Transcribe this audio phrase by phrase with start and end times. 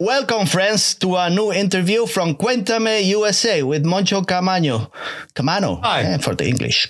[0.00, 4.90] Welcome, friends, to a new interview from Cuéntame USA with Moncho Camaño.
[5.34, 6.02] Camano, Hi.
[6.04, 6.88] eh, for the English.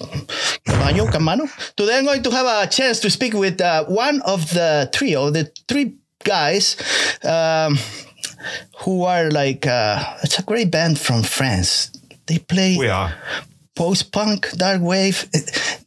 [0.64, 1.48] Camaño, Camano.
[1.74, 5.28] Today I'm going to have a chance to speak with uh, one of the trio,
[5.30, 6.76] the three guys
[7.24, 7.76] um,
[8.84, 11.90] who are like, uh, it's a great band from France.
[12.26, 13.12] They play We are.
[13.80, 15.24] Post punk, dark wave.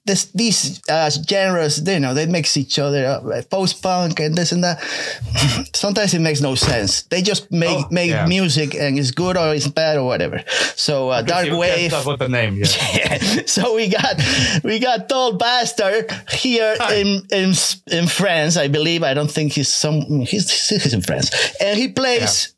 [0.05, 3.23] This, these uh, genres, you know, they mix each other up.
[3.49, 4.81] Post punk and this and that.
[5.75, 7.03] Sometimes it makes no sense.
[7.03, 8.25] They just make Oh, make yeah.
[8.25, 10.43] music and it's good or it's bad or whatever.
[10.75, 11.91] So uh, dark wave.
[11.91, 12.55] can't with the name.
[12.97, 13.45] Yeah.
[13.45, 14.15] so we got
[14.63, 16.95] we got Tall Bastard here Hi.
[16.95, 17.53] in in
[17.91, 19.03] in France, I believe.
[19.03, 21.29] I don't think he's some he's he's in France,
[21.61, 22.55] and he plays.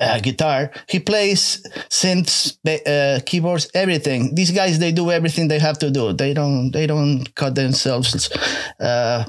[0.00, 0.70] Uh, guitar.
[0.88, 4.34] He plays synths, uh, keyboards, everything.
[4.34, 6.14] These guys, they do everything they have to do.
[6.14, 8.30] They don't, they don't cut themselves.
[8.80, 9.24] Uh,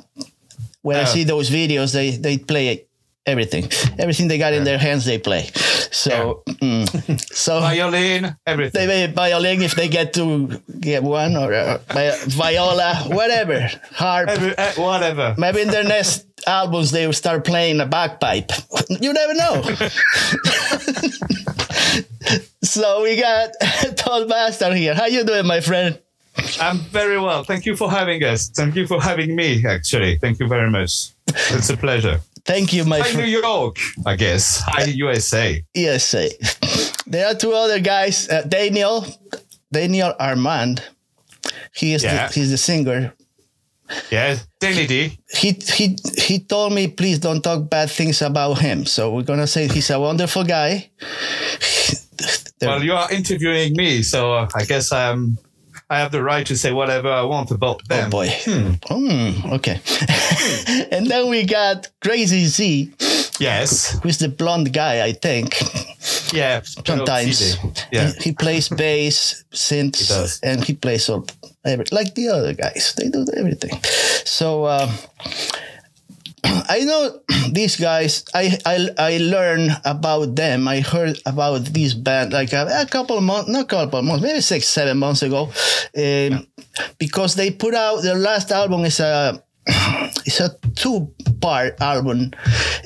[0.82, 2.88] when I see those videos, they they play
[3.26, 3.70] everything.
[4.00, 5.50] Everything they got in their hands, they play.
[5.92, 6.86] So, mm.
[7.34, 8.88] so Violin, everything.
[8.88, 11.80] they play violin if they get to get one or uh,
[12.28, 14.30] viola, whatever, harp.
[14.30, 15.36] Every, eh, whatever.
[15.38, 18.52] Maybe in their next albums they will start playing a bagpipe.
[19.02, 19.62] You never know.
[22.62, 23.52] so we got
[23.96, 24.94] Tall Bastard here.
[24.94, 25.98] How you doing, my friend?
[26.60, 27.44] I'm very well.
[27.44, 28.50] Thank you for having us.
[28.50, 30.18] Thank you for having me, actually.
[30.18, 31.12] Thank you very much.
[31.28, 32.20] It's a pleasure.
[32.46, 33.26] Thank you, my Hi, New.
[33.26, 34.62] York, I guess.
[34.66, 35.64] Hi, USA.
[35.74, 36.30] Yes, eh.
[37.06, 38.28] there are two other guys.
[38.30, 39.06] Uh, Daniel,
[39.72, 40.82] Daniel Armand.
[41.74, 42.28] He is Yeah.
[42.28, 43.14] the, he's the singer.
[44.10, 45.18] Yeah, Danny D.
[45.36, 48.86] he he he told me please don't talk bad things about him.
[48.86, 50.90] So we're gonna say he's a wonderful guy.
[52.62, 55.40] Well, you are interviewing me, so I guess I'm.
[55.92, 58.08] I have the right to say whatever I want about them.
[58.08, 58.30] oh boy.
[58.88, 59.82] Hmm, okay.
[60.92, 62.92] and then we got Crazy Z,
[63.40, 64.00] Yes.
[64.02, 65.60] who's the blonde guy, I think.
[66.34, 66.62] Yeah.
[66.64, 67.58] Sometimes
[67.92, 68.12] Yeah.
[68.20, 71.26] he, he plays bass, synths, He and he plays all
[71.66, 72.94] every, like the other guys.
[72.98, 73.78] They do everything.
[74.26, 74.88] So uh,
[76.44, 77.22] I know
[77.52, 78.26] these guys.
[78.34, 80.68] I, I I learned about them.
[80.68, 84.06] I heard about this band like a, a couple of months, not a couple of
[84.06, 85.52] months, maybe six, seven months ago,
[85.98, 86.48] um,
[86.98, 89.44] because they put out their last album is a
[90.26, 92.32] it's a two part album.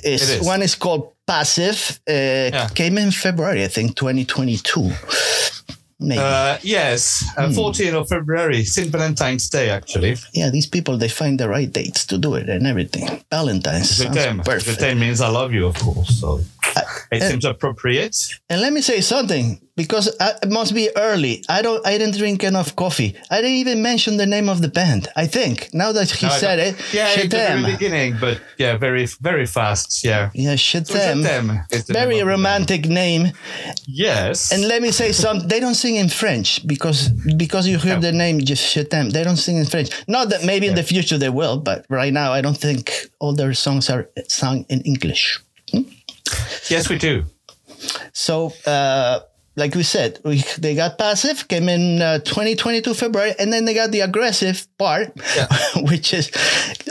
[0.04, 0.48] It's, It is.
[0.48, 2.00] One is called Passive.
[2.08, 4.92] Uh, Came in February, I think, 2022.
[6.00, 6.20] Maybe.
[6.20, 8.90] Uh, yes, uh, 14th of February, St.
[8.90, 10.18] Valentine's Day, actually.
[10.34, 13.24] yeah, these people they find the right dates to do it and everything.
[13.32, 14.38] Valentine's The sounds theme.
[14.38, 14.80] The perfect.
[14.80, 16.20] theme means I love you, of course.
[16.20, 16.42] So
[17.12, 18.16] it uh, seems appropriate.
[18.50, 21.44] And let me say something because I, it must be early.
[21.50, 21.86] I don't.
[21.86, 23.16] I didn't drink enough coffee.
[23.30, 25.08] I didn't even mention the name of the band.
[25.16, 28.78] I think now that he No, said it, Yeah, at the very beginning, but yeah,
[28.78, 30.04] very, very fast.
[30.04, 30.30] Yeah.
[30.34, 31.24] Yeah, So Je t'aime.
[31.24, 33.32] Shetem is the name Very the romantic name.
[33.86, 34.52] Yes.
[34.52, 35.48] And let me say something.
[35.50, 38.02] They don't sing in French because because you hear No.
[38.02, 39.10] the name just Je t'aime.
[39.12, 39.90] They don't sing in French.
[40.08, 43.34] Not that maybe in the future they will, but right now I don't think all
[43.36, 45.40] their songs are sung in English.
[46.70, 47.24] yes, we do.
[48.14, 49.20] So, uh,
[49.56, 53.74] like we said, we, they got passive, came in uh, 2022 February, and then they
[53.74, 55.48] got the aggressive part, Yeah.
[55.90, 56.30] which is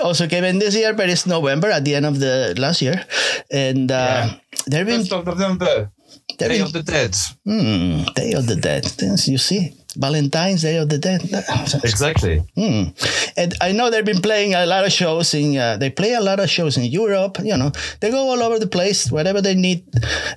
[0.02, 3.04] also came in this year, but it's November at the end of the last year,
[3.50, 4.34] and uh, Yeah.
[4.70, 5.90] they've been First of November,
[6.38, 7.14] Day been of the Dead.
[7.44, 8.84] hmm, Day of the Dead.
[9.28, 11.22] You see, Valentine's Day of the Dead.
[11.84, 12.42] Exactly.
[12.56, 12.84] Hmm.
[13.36, 15.56] And I know they've been playing a lot of shows in.
[15.56, 17.38] Uh, they play a lot of shows in Europe.
[17.42, 19.10] You know, they go all over the place.
[19.10, 19.84] Whatever they need,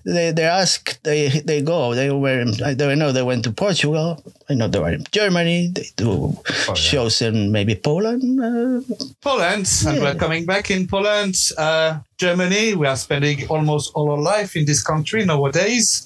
[0.06, 1.01] they they ask.
[1.03, 1.94] They they go.
[1.96, 2.40] They were.
[2.41, 3.12] In, I don't know.
[3.12, 4.23] They went to Portugal.
[4.50, 5.72] I know they were in Germany.
[5.73, 6.73] They do Oh, yeah.
[6.75, 8.23] shows in maybe Poland.
[8.40, 8.81] Uh,
[9.22, 11.35] Poland, and we're coming back in Poland.
[11.57, 16.03] Uh, Germany, we are spending almost all our life in this country nowadays.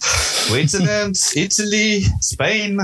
[0.47, 2.77] Switzerland, Italy, Spain,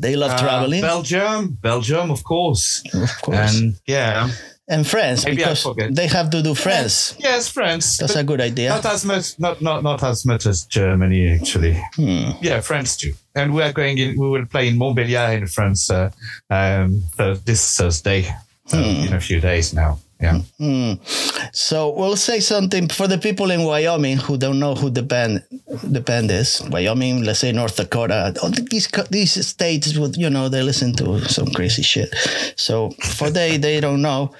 [0.00, 2.82] they love uh, traveling, Belgium, Belgium, of course.
[2.94, 4.28] of course, and, yeah.
[4.68, 7.14] And France Maybe because they have to do France.
[7.18, 7.98] yes, France.
[7.98, 8.70] That's a good idea.
[8.70, 11.80] Not as much, not not not as much as Germany actually.
[11.94, 12.30] Hmm.
[12.40, 13.14] Yeah, France too.
[13.36, 14.18] And we are going in.
[14.18, 16.10] We will play in Montbéliard in France uh,
[16.50, 18.26] um, th- this Thursday
[18.72, 18.76] uh,
[19.06, 20.00] in a few days now.
[20.20, 20.40] Yeah.
[20.58, 20.92] Hmm.
[21.52, 25.42] So we'll say something for the people in Wyoming who don't know who the band
[25.82, 26.62] the band is.
[26.70, 31.20] Wyoming, let's say North Dakota, all these these states, would you know, they listen to
[31.28, 32.14] some crazy shit.
[32.56, 34.32] So for they they don't know,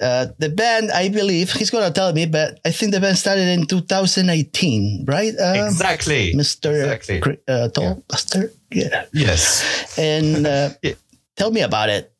[0.00, 3.48] uh, the band I believe he's gonna tell me, but I think the band started
[3.48, 5.34] in 2018, right?
[5.38, 6.32] Uh, Exactly.
[6.34, 6.92] Mr.
[6.94, 7.38] Exactly.
[7.48, 9.04] Uh, Tall Bastard, yeah.
[9.12, 9.98] Yes.
[9.98, 10.94] And uh, Yeah.
[11.36, 12.12] tell me about it.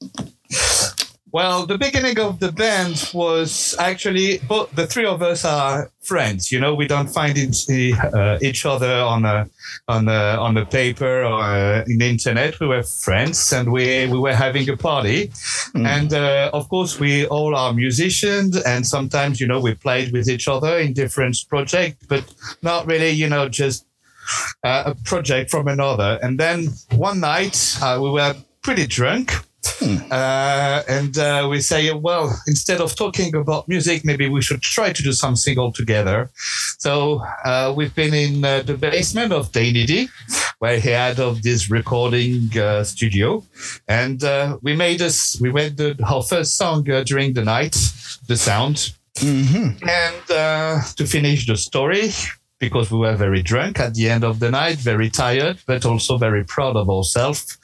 [1.34, 6.52] Well, the beginning of the band was actually both the three of us are friends.
[6.52, 7.56] You know, we don't find it,
[8.14, 9.50] uh, each other on a
[9.88, 12.60] on a, on the paper or uh, in the internet.
[12.60, 15.32] We were friends, and we we were having a party,
[15.74, 15.84] mm.
[15.84, 20.28] and uh, of course we all are musicians, and sometimes you know we played with
[20.28, 22.22] each other in different projects, but
[22.62, 23.86] not really, you know, just
[24.62, 26.16] uh, a project from another.
[26.22, 29.32] And then one night uh, we were pretty drunk
[29.66, 29.96] Hmm.
[30.10, 34.92] Uh, and uh, we say, well, instead of talking about music, maybe we should try
[34.92, 36.30] to do something all together.
[36.78, 40.08] So uh, we've been in uh, the basement of Danny D,
[40.58, 43.44] where he had of this recording uh, studio,
[43.88, 45.38] and uh, we made us.
[45.40, 47.76] We made the, our first song during the night,
[48.26, 48.92] the sound.
[49.16, 49.88] Mm-hmm.
[49.88, 52.10] And to finish the story,
[52.64, 56.16] because we were very drunk at the end of the night, very tired, but also
[56.16, 57.58] very proud of ourselves.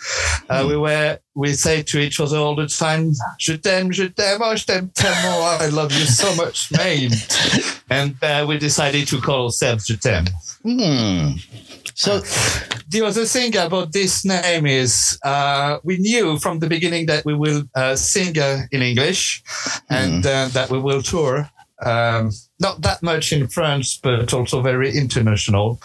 [0.49, 0.69] Uh, mm.
[0.69, 4.55] We were, we say to each other all the time, je t'aime, je t'aime, oh,
[4.55, 7.12] je t'aime tellement, I love you so much, mate.
[7.91, 10.26] and uh, we decided to call ourselves je t'aime.
[10.64, 11.41] Mm.
[11.94, 12.20] So
[12.88, 17.35] the other thing about this name is uh, we knew from the beginning that we
[17.35, 19.43] will uh, sing uh, in English
[19.88, 20.53] and mm.
[20.53, 21.50] that we will tour
[21.82, 25.80] um, not that much in France, but also very international.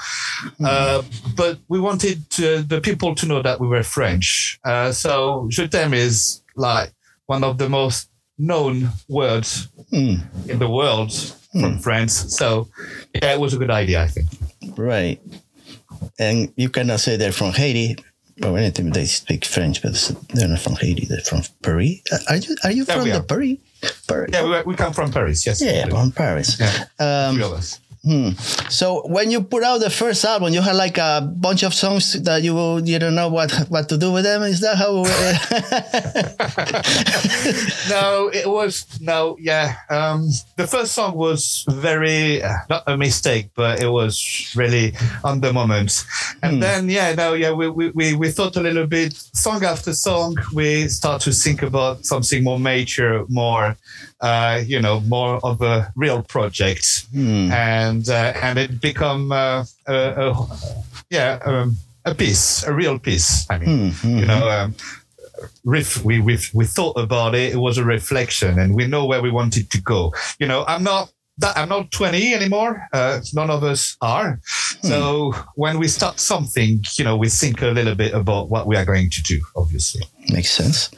[0.60, 0.66] Mm.
[0.66, 1.02] Uh,
[1.36, 4.60] but we wanted to, the people to know that we were French.
[4.64, 6.92] Uh, so Je t'aime is like
[7.28, 10.20] one of the most known words mm.
[10.50, 11.62] in the world mm.
[11.62, 12.36] from France.
[12.36, 12.68] So
[13.14, 14.28] yeah, it was a good idea, I think.
[14.78, 15.22] Right.
[16.20, 17.96] And you cannot say they're from Haiti.
[18.40, 19.94] Well, anything they speak French, but
[20.34, 21.06] they're not from Haiti.
[21.06, 22.02] They're from Paris.
[22.28, 22.56] Are you?
[22.66, 23.58] Are you from the Paris?
[24.08, 24.30] Paris.
[24.34, 25.46] Yeah, we, we come from Paris.
[25.46, 25.62] Yes.
[25.62, 26.60] Yeah, from Paris.
[26.60, 26.86] Yeah.
[27.00, 27.80] Um, Three of us.
[28.06, 28.34] Hmm.
[28.70, 32.14] So when you put out the first album, you had like a bunch of songs
[32.22, 34.44] that you you don't know what what to do with them.
[34.44, 34.94] Is that how?
[37.90, 39.38] no, it was no.
[39.40, 44.94] Yeah, um, the first song was very uh, not a mistake, but it was really
[45.24, 46.06] on the moment.
[46.44, 46.60] And hmm.
[46.60, 50.38] then yeah, no, yeah, we, we we thought a little bit song after song.
[50.54, 53.78] We start to think about something more mature, more
[54.26, 57.52] uh, you know, more of a real project, hmm.
[57.52, 60.48] and uh, and it become uh, a, a,
[61.12, 63.46] yeah um, a piece, a real piece.
[63.52, 64.18] I mean, mm-hmm.
[64.20, 64.50] you know.
[64.50, 64.76] Um,
[65.66, 69.22] riff we, we we thought about it it was a reflection and we know where
[69.22, 73.50] we wanted to go you know i'm not that i'm not 20 anymore uh, none
[73.50, 74.40] of us are
[74.82, 74.88] hmm.
[74.88, 78.78] so when we start something you know we think a little bit about what we
[78.78, 80.90] are going to do obviously makes sense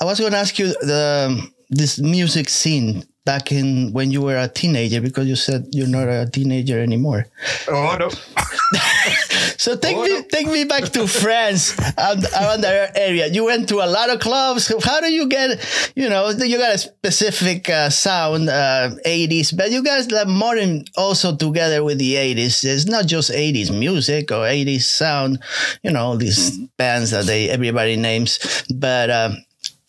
[0.00, 4.36] i was going to ask you the this music scene back in when you were
[4.36, 7.26] a teenager because you said you're not a teenager anymore.
[7.68, 8.10] Oh no.
[9.56, 10.22] so take oh, me no.
[10.30, 13.28] take me back to France and around that area.
[13.28, 14.72] You went to a lot of clubs.
[14.84, 15.58] How do you get
[15.96, 20.84] you know you got a specific uh, sound uh, 80s, but you guys like modern
[20.96, 22.62] also together with the 80s.
[22.64, 25.42] It's not just 80s music or 80s sound.
[25.82, 29.08] You know these bands that they everybody names, but.
[29.08, 29.32] Uh,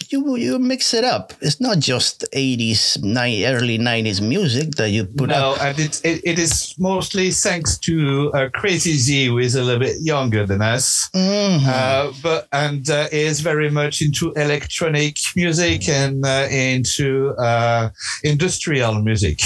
[0.09, 1.33] you you mix it up.
[1.41, 5.39] It's not just 80s, ni- early 90s music that you put out.
[5.39, 5.61] no, up.
[5.61, 9.79] and it, it, it is mostly thanks to uh, Crazy Z, who is a little
[9.79, 11.65] bit younger than us, mm-hmm.
[11.67, 17.89] uh, but and uh, is very much into electronic music and uh, into uh,
[18.23, 19.39] industrial music.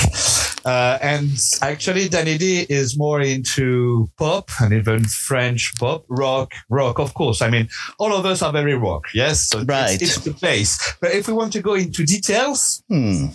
[0.70, 1.32] Uh, and
[1.64, 7.42] actually, Danny D is more into pop and even French pop, rock, rock, of course.
[7.42, 9.48] I mean, all of us are very rock, yes?
[9.48, 10.00] So right.
[10.00, 10.72] It's, it's the place.
[11.02, 13.28] But if we want to go into details, hmm.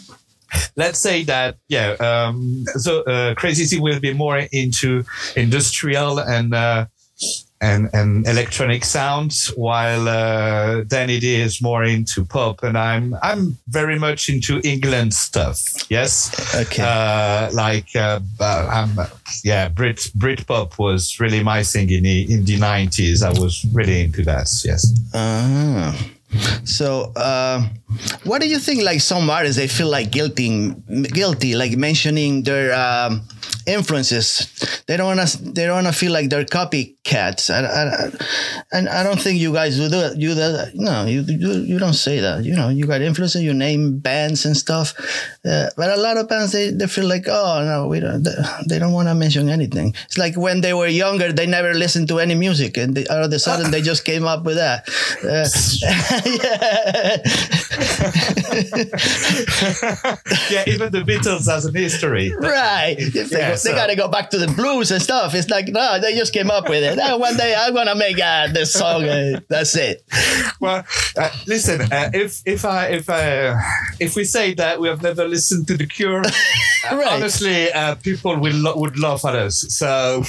[0.77, 5.03] let's say that, yeah, um, so uh, Crazy will be more into
[5.35, 6.87] industrial and uh,
[7.65, 13.57] and, and electronic sounds, while uh, Danny D is more into pop, and I'm I'm
[13.69, 15.59] very much into England stuff.
[15.89, 16.85] Yes, okay.
[16.85, 18.91] Uh, like uh, I'm,
[19.43, 23.23] yeah, Brit Brit pop was really my thing in the in the nineties.
[23.23, 24.47] I was really into that.
[24.65, 24.83] Yes.
[25.15, 25.93] Uh-huh.
[26.65, 27.63] So, uh,
[28.25, 28.83] what do you think?
[28.83, 30.75] Like some artists, they feel like guilty,
[31.13, 33.23] guilty, like mentioning their um,
[33.67, 34.47] influences.
[34.87, 35.39] They don't want to.
[35.39, 37.51] They don't want to feel like they're copycats.
[37.51, 38.11] I, I,
[38.77, 40.17] and I don't think you guys do that.
[40.17, 42.45] You that no, you, you you don't say that.
[42.45, 43.43] You know, you got influences.
[43.43, 44.95] You name bands and stuff.
[45.45, 48.27] Uh, but a lot of bands they, they feel like oh no, we don't.
[48.69, 49.95] They, don't want to mention anything.
[50.07, 53.25] It's like when they were younger, they never listened to any music, and they, all
[53.25, 54.89] of a sudden they just came up with that.
[55.25, 55.49] Uh,
[60.51, 62.33] yeah, even the Beatles has an history.
[62.39, 62.97] right.
[63.35, 65.35] They, Yeah, they so- got to go back to the blues and stuff.
[65.35, 66.99] It's like, no, they just came up with it.
[67.03, 69.05] "Ah, one day I'm going to make uh, this song.
[69.05, 70.05] Uh, that's it.
[70.61, 70.85] Well,
[71.19, 73.55] uh, listen, uh, if if I if I
[73.99, 76.31] if we say that we have never listened to the Cure, uh,
[76.97, 77.13] Right.
[77.13, 79.65] honestly, uh, people will lo- would laugh at us.
[79.69, 80.23] So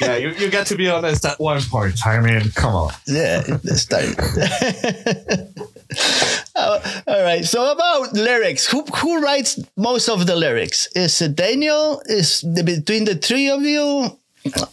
[0.00, 2.06] yeah, you, you got to be honest at one point.
[2.06, 2.92] I mean, come on.
[3.06, 4.14] Yeah, it's time.
[6.56, 7.44] Uh, all right.
[7.44, 10.88] So about lyrics, who who writes most of the lyrics?
[10.94, 12.02] Is it Daniel?
[12.06, 14.18] Is the, between the three of you?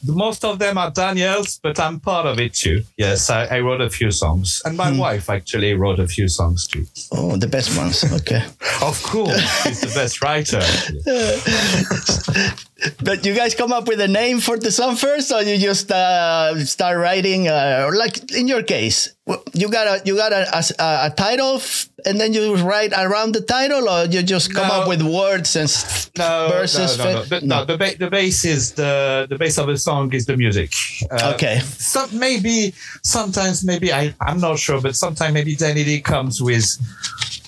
[0.05, 2.83] Most of them are Daniel's, but I'm part of it too.
[2.97, 6.67] Yes, I, I wrote a few songs, and my wife actually wrote a few songs
[6.67, 6.85] too.
[7.11, 8.03] Oh, the best ones.
[8.21, 8.43] Okay.
[8.81, 10.59] Of course, she's the best writer.
[13.01, 15.89] But you guys come up with a name for the song first, or you just
[15.89, 17.47] uh, start writing?
[17.47, 19.13] Uh, like in your case,
[19.53, 21.61] you got a you got a, a, a title,
[22.05, 24.73] and then you write around the title, or you just come No.
[24.81, 25.69] up with words and
[26.17, 26.97] No, verses.
[26.97, 27.23] no, no, no.
[27.25, 30.37] The, no, the, ba- the bass is the the base of the song is the
[30.37, 30.71] music.
[31.11, 31.59] Uh, Okay.
[31.77, 36.65] Some maybe sometimes maybe I I'm not sure, but sometimes maybe Danny comes with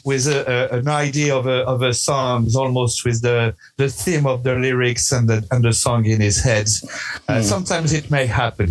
[0.05, 4.25] with a, a, an idea of a of a song, almost with the the theme
[4.27, 6.67] of the lyrics and the and the song in his head.
[7.27, 8.69] Uh, Sometimes it may happen,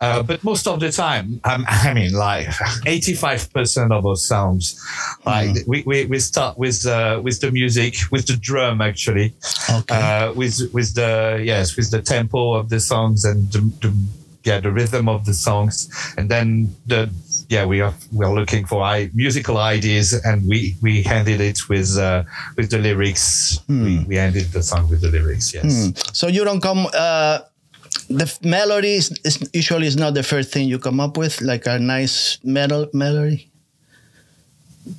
[0.00, 2.48] uh, but most of the time, um, I mean, like
[2.86, 4.80] eighty five percent of our sounds,
[5.26, 9.34] like we, we, we start with uh, with the music, with the drum actually,
[9.70, 9.94] Okay.
[9.94, 13.94] uh, with with the yes, with the tempo of the songs and the, the
[14.44, 17.10] yeah the rhythm of the songs, and then the
[17.50, 21.68] yeah we are we are looking for I, musical ideas, and we we handed it
[21.68, 22.22] with uh,
[22.56, 23.60] with the lyrics.
[23.68, 25.52] We, we ended the song with the lyrics.
[25.52, 25.64] Yes.
[25.64, 25.90] Hmm.
[26.14, 26.86] So you don't come.
[26.94, 27.40] Uh,
[28.08, 31.66] the melody is, is usually is not the first thing you come up with, like
[31.66, 33.50] a nice metal melody.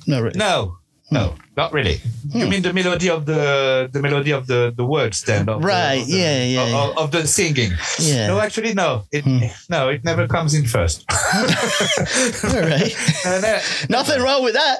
[0.06, 0.38] No, really.
[0.38, 0.78] No.
[1.12, 2.00] No, not really.
[2.32, 5.48] You mean the melody of the the melody of the the words then?
[5.48, 7.02] Of the- Right, of the- yeah, yeah, Of, yeah.
[7.02, 7.72] of the singing.
[7.98, 8.28] Yeah.
[8.28, 9.04] No, actually, no.
[9.12, 9.24] It
[9.68, 11.04] no, it never comes in first.
[11.12, 12.94] All right.
[13.24, 13.58] No, no,
[13.90, 14.78] Nothing wrong with that.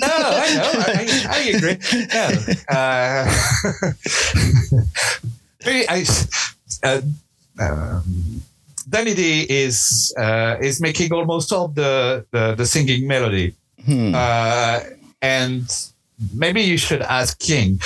[0.00, 0.72] No, I know.
[0.74, 1.78] I, I, agree.
[2.14, 2.24] No.
[2.68, 3.24] Uh,
[5.96, 6.04] I,
[6.82, 7.00] uh,
[7.58, 8.42] um,
[8.88, 13.54] Danny D is uh, is making almost all the, the, the singing melody.
[13.88, 14.80] Uh,
[15.24, 15.64] and
[16.34, 17.80] maybe you should ask King,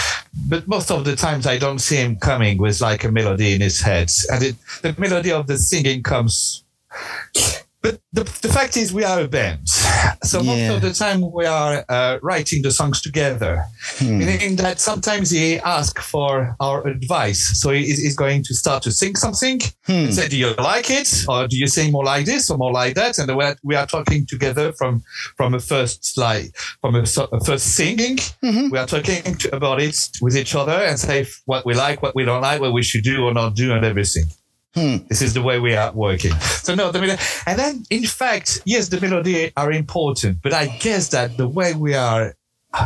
[0.48, 3.60] but most of the times I don't see him coming with like a melody in
[3.60, 4.10] his head.
[4.30, 6.64] And it, the melody of the singing comes
[7.88, 9.66] but the, the fact is, we are a band.
[10.22, 13.64] So most of the time, we are uh, writing the songs together.
[13.96, 14.18] Hmm.
[14.18, 17.58] Meaning that sometimes he asks for our advice.
[17.60, 19.92] So he is he's going to start to sing something hmm.
[19.92, 21.24] and say, Do you like it?
[21.28, 23.18] Or do you sing more like this or more like that?
[23.18, 25.02] And we are, talking together from
[25.38, 28.16] from a first like from a, a first singing.
[28.44, 28.68] Mm-hmm.
[28.70, 32.14] We are talking to, about it with each other and say what we like, what
[32.14, 34.24] we don't like, what we should do or not do, and everything.
[34.74, 34.96] Hmm.
[35.08, 36.32] This is the way we are working.
[36.40, 40.66] So no, the melody, and then in fact, yes, the melody are important, but I
[40.78, 42.34] guess that the way we are,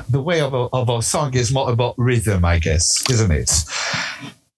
[0.09, 3.51] the way of of our song is more about rhythm, I guess, isn't it?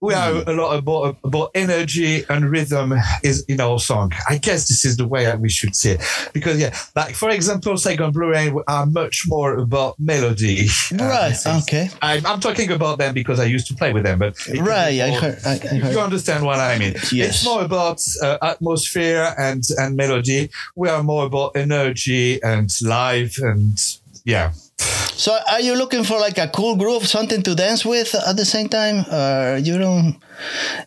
[0.05, 4.13] We are a lot about, about energy and rhythm is in our song.
[4.29, 6.01] I guess this is the way we should see it.
[6.33, 10.69] Because yeah, like for example, Saigon Blue Rain are much more about melody.
[10.93, 11.63] Uh, Right, things.
[11.65, 11.89] okay.
[12.03, 15.11] I'm, I'm talking about them because I used to play with them, but Right, I
[15.11, 15.39] more- heard.
[15.47, 16.95] I, I you understand what I mean.
[17.13, 17.37] Yes.
[17.37, 20.51] It's more about uh, atmosphere and, and melody.
[20.77, 23.79] We are more about energy and live and
[24.25, 24.53] yeah.
[24.79, 28.45] So, are you looking for like a cool groove, something to dance with at the
[28.45, 30.17] same time, or you don't?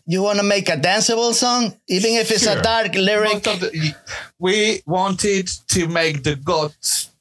[0.06, 3.42] You want to make a danceable song, even if it's a dark lyric?
[3.42, 3.94] The,
[4.38, 6.74] we wanted to make the God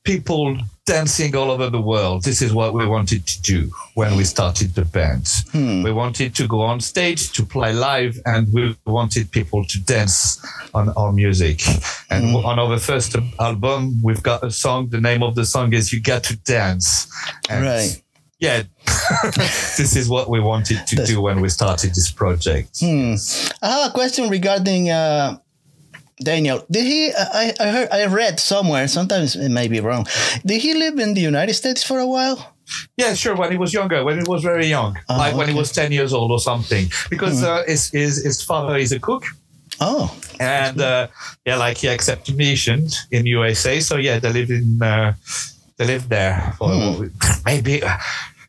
[0.04, 0.58] people
[0.88, 2.24] dancing all over the world.
[2.24, 5.28] This is what we wanted to do when we started the band.
[5.52, 5.84] Hmm.
[5.84, 10.44] We wanted to go on stage to play live, and we wanted people to dance
[10.74, 11.62] on our music.
[12.10, 12.38] And hmm.
[12.38, 14.90] on our first album, we've got a song.
[14.90, 17.08] The name of the song is "You Got to Dance."
[17.50, 18.02] And Right.
[18.40, 18.64] Yeah,
[19.78, 22.80] this is what we wanted to do when we started this project.
[22.80, 23.16] Hmm.
[23.64, 25.38] I have a question regarding uh,
[26.24, 26.66] Daniel.
[26.72, 27.12] Did he?
[27.14, 27.90] I, I heard.
[27.92, 28.88] I read somewhere.
[28.88, 30.08] Sometimes it may be wrong.
[30.46, 32.54] Did he live in the United States for a while?
[32.98, 33.36] Yeah, sure.
[33.36, 35.92] When he was younger, when he was very young, Oh, like when he was ten
[35.92, 39.24] years old or something, because uh, his, his his father is a cook,
[39.80, 41.08] Oh, and uh,
[41.46, 43.80] yeah, like he accepted mission in USA.
[43.80, 45.14] So yeah, they live in uh,
[45.78, 46.70] they lived there for
[47.46, 47.82] maybe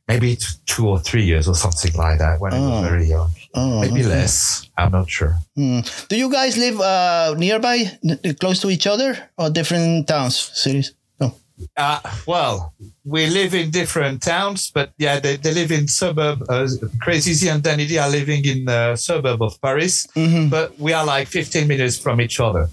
[0.08, 2.70] maybe two or three years or something like that when he Oh.
[2.80, 3.30] was very young.
[3.58, 3.80] Oh.
[3.80, 4.68] Maybe less.
[4.78, 5.36] I'm not sure.
[5.56, 7.98] Do you guys live uh, nearby,
[8.40, 10.94] close to each other, or different towns, cities?
[11.20, 11.34] No.
[11.76, 12.72] Uh, well,
[13.04, 16.42] we live in different towns, but yeah, they, they live in suburb.
[16.48, 16.68] Uh,
[17.00, 20.48] Crazy and Danny D are living in the suburb of Paris, Mm-hmm.
[20.50, 22.68] but we are like 15 minutes from each other.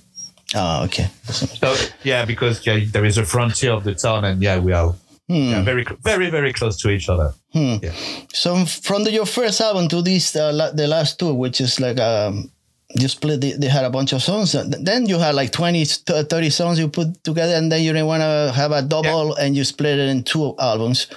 [0.53, 1.07] Oh, okay.
[1.31, 4.93] So yeah, because yeah, there is a frontier of the town, and yeah, we are
[5.27, 5.49] Hmm.
[5.49, 7.33] yeah, very, very, very close to each other.
[7.51, 7.91] Yeah.
[8.33, 11.79] So from the, your first album to this, uh, la- the last two, which is
[11.79, 12.51] like um,
[12.99, 14.53] you split, the, they had a bunch of songs.
[14.53, 18.07] Uh, Then you had like 20, 30 songs you put together, and then you didn't
[18.07, 21.07] want to have a double, and you split it in two albums.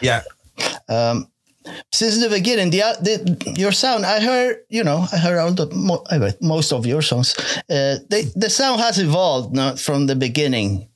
[0.00, 0.22] Yeah,
[0.88, 1.26] Um,
[1.92, 5.66] Since the beginning, the, the your sound, I heard, you know, I heard all the
[5.74, 6.04] mo-
[6.40, 7.34] most of your songs.
[7.68, 10.88] Uh, they, the sound has evolved not from the beginning.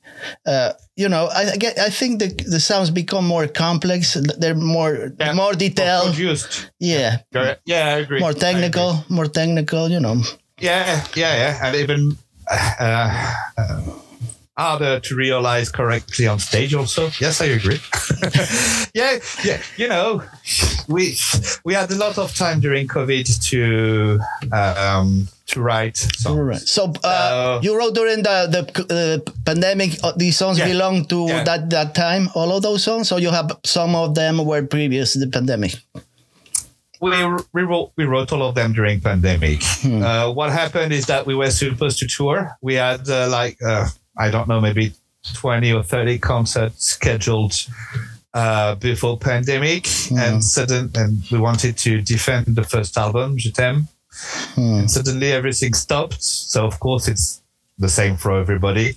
[0.47, 4.17] Uh, you know, I, I get, I think the the sounds become more complex.
[4.39, 5.33] They're more yeah.
[5.33, 6.15] more detailed.
[6.15, 6.71] produced.
[6.81, 7.63] Yeah, Correct.
[7.65, 8.21] Yeah, I agree.
[8.21, 8.41] more I agree.
[8.41, 9.89] technical, more technical.
[9.89, 10.23] You know.
[10.59, 12.17] Yeah, yeah, yeah, and even
[12.51, 13.81] uh, uh,
[14.57, 16.75] harder to realize correctly on stage.
[16.75, 17.81] Also, yes, I agree.
[18.95, 19.61] yeah, yeah.
[19.77, 20.23] You know,
[20.89, 21.17] we
[21.65, 24.19] we had a lot of time during COVID to
[24.53, 26.39] um, to write songs.
[26.39, 26.61] Right.
[26.61, 28.63] So uh, Uh, you wrote during the the
[29.25, 29.97] uh, pandemic.
[30.03, 30.69] Uh, these songs Yeah.
[30.69, 31.45] belong to Yeah.
[31.45, 32.29] that that time.
[32.35, 33.09] All of those songs.
[33.09, 35.75] So you have some of them were previous to the pandemic.
[37.03, 37.11] we
[37.53, 39.59] we wrote we wrote all of them during pandemic.
[39.85, 42.55] Uh, what happened is that we were supposed to tour.
[42.63, 44.93] We had uh, like uh, I don't know maybe
[45.35, 47.55] twenty or thirty concerts scheduled
[48.35, 53.89] uh, before pandemic, and sudden and we wanted to defend the first album, Je t'aime.
[54.57, 56.23] And suddenly everything stopped.
[56.23, 57.43] So of course it's
[57.79, 58.97] the same for everybody,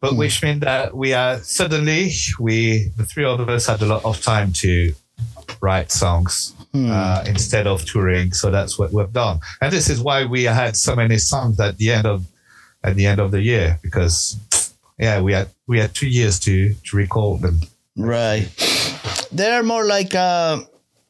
[0.00, 4.04] but which meant that we are suddenly we the three of us had a lot
[4.04, 4.92] of time to
[5.60, 8.32] write songs uh, instead of touring.
[8.32, 11.78] So that's what we've done, and this is why we had so many songs at
[11.78, 12.26] the end of
[12.82, 14.36] at the end of the year because
[14.98, 17.60] yeah, we had we had two years to to record them.
[17.96, 18.48] Right.
[19.32, 20.60] They're more like uh,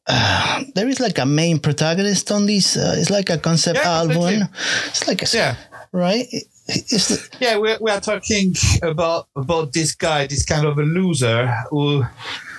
[0.06, 2.76] uh, there is like a main protagonist on this.
[2.76, 4.48] Uh, it's like a concept Yeah, album.
[4.88, 5.56] It's like a Yeah.
[5.92, 6.26] right.
[6.30, 10.82] It- the, Yeah, we we are talking about about this guy, this kind of a
[10.82, 12.04] loser who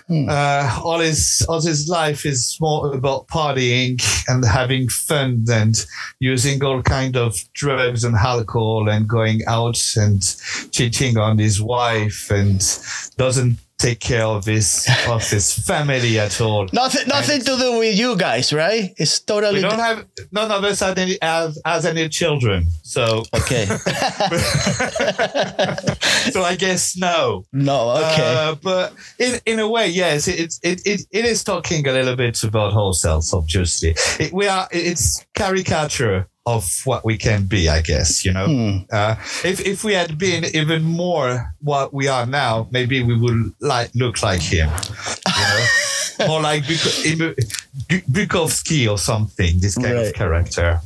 [0.10, 5.86] uh, all his all his life is more about partying and having fun and
[6.20, 10.38] using all kind of drugs and alcohol and going out and
[10.72, 12.60] cheating on his wife and
[13.18, 16.68] doesn't take care of his of his family at all.
[16.74, 17.08] nothing.
[17.08, 18.94] Nothing to do with you guys, right?
[18.98, 23.24] It's totally We don't have none of us had any has, has any children, so
[23.36, 23.66] okay.
[26.32, 27.46] so I guess no.
[27.54, 28.36] no, okay.
[28.36, 32.16] Uh, but in in a way, yes, it, it it it is talking a little
[32.16, 33.34] bit about ourselves.
[33.34, 34.68] Obviously, it, we are.
[34.72, 38.24] It's caricature of what we can be, I guess.
[38.26, 38.48] You know,
[38.92, 43.54] uh, if if we had been even more what we are now, maybe we would
[43.60, 44.70] like look like him.
[45.28, 49.60] You know, more like Buk- Bukowski or something.
[49.60, 50.08] This kind Right.
[50.08, 50.82] of character,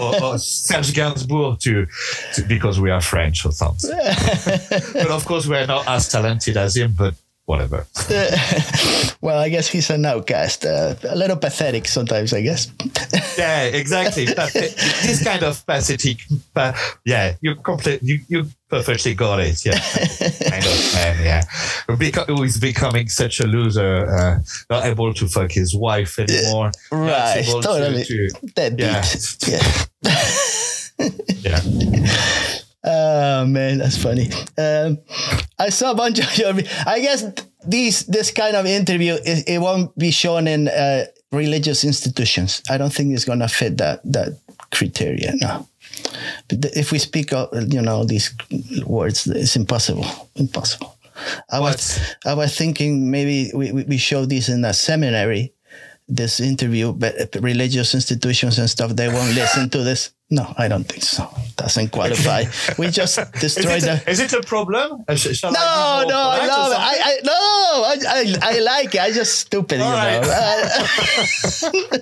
[0.00, 1.86] or, or Serge Gainsbourg to,
[2.34, 3.90] to because we are French or something
[4.92, 7.14] but of course we're not as talented as him but
[7.48, 7.86] whatever
[9.22, 10.66] well, I guess he's an outcast.
[10.66, 12.68] Uh, a little pathetic sometimes, I guess.
[13.38, 16.18] yeah exactly this kind of pathetic
[16.52, 19.78] but yeah you complete you, you perfectly got it yeah
[20.50, 21.42] kind of man yeah
[21.88, 26.70] Beca- who is becoming such a loser uh, not able to fuck his wife anymore
[26.92, 28.04] Right, able to- totally.
[28.04, 28.88] to, Deadbeat.
[29.48, 29.62] yeah
[31.44, 31.60] Yeah.
[32.84, 34.28] Oh man, that's funny.
[34.56, 34.98] Um,
[35.58, 36.54] I saw a bunch of your.
[36.86, 37.24] I guess
[37.66, 42.62] these this kind of interview it, it won't be shown in uh, religious institutions.
[42.70, 44.38] I don't think it's gonna fit that that
[44.70, 45.32] criteria.
[45.36, 45.66] No,
[46.48, 48.32] but if we speak, of, you know, these
[48.86, 50.06] words, it's impossible.
[50.36, 50.96] Impossible.
[51.50, 55.52] I was I was thinking maybe we, we we show this in a seminary,
[56.06, 60.12] this interview, but religious institutions and stuff they won't listen to this.
[60.30, 61.26] No, I don't think so.
[61.56, 62.44] Doesn't qualify.
[62.76, 64.02] we just destroyed the.
[64.06, 66.78] is it a problem Uh, shall No, I no, I love it.
[66.78, 69.00] I, I no, I, I, I like it.
[69.00, 70.20] I just stupid, All you right.
[70.20, 70.28] know.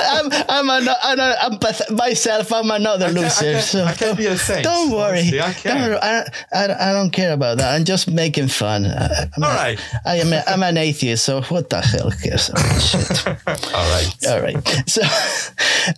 [0.00, 2.52] I'm, I'm, an, I'm, I'm myself.
[2.52, 3.52] I'm another I loser.
[3.54, 5.18] can- so I can be a saint, Don't worry.
[5.40, 5.70] honestly.
[5.70, 7.74] Don't, I, I, I don't care about that.
[7.74, 8.86] I'm just making fun.
[8.86, 9.80] I, I'm All a- right.
[10.06, 10.32] I am.
[10.32, 11.24] A, I'm an atheist.
[11.24, 12.50] So what the hell cares?
[12.80, 13.26] Shit.
[13.26, 14.88] all right All right.
[14.88, 15.02] So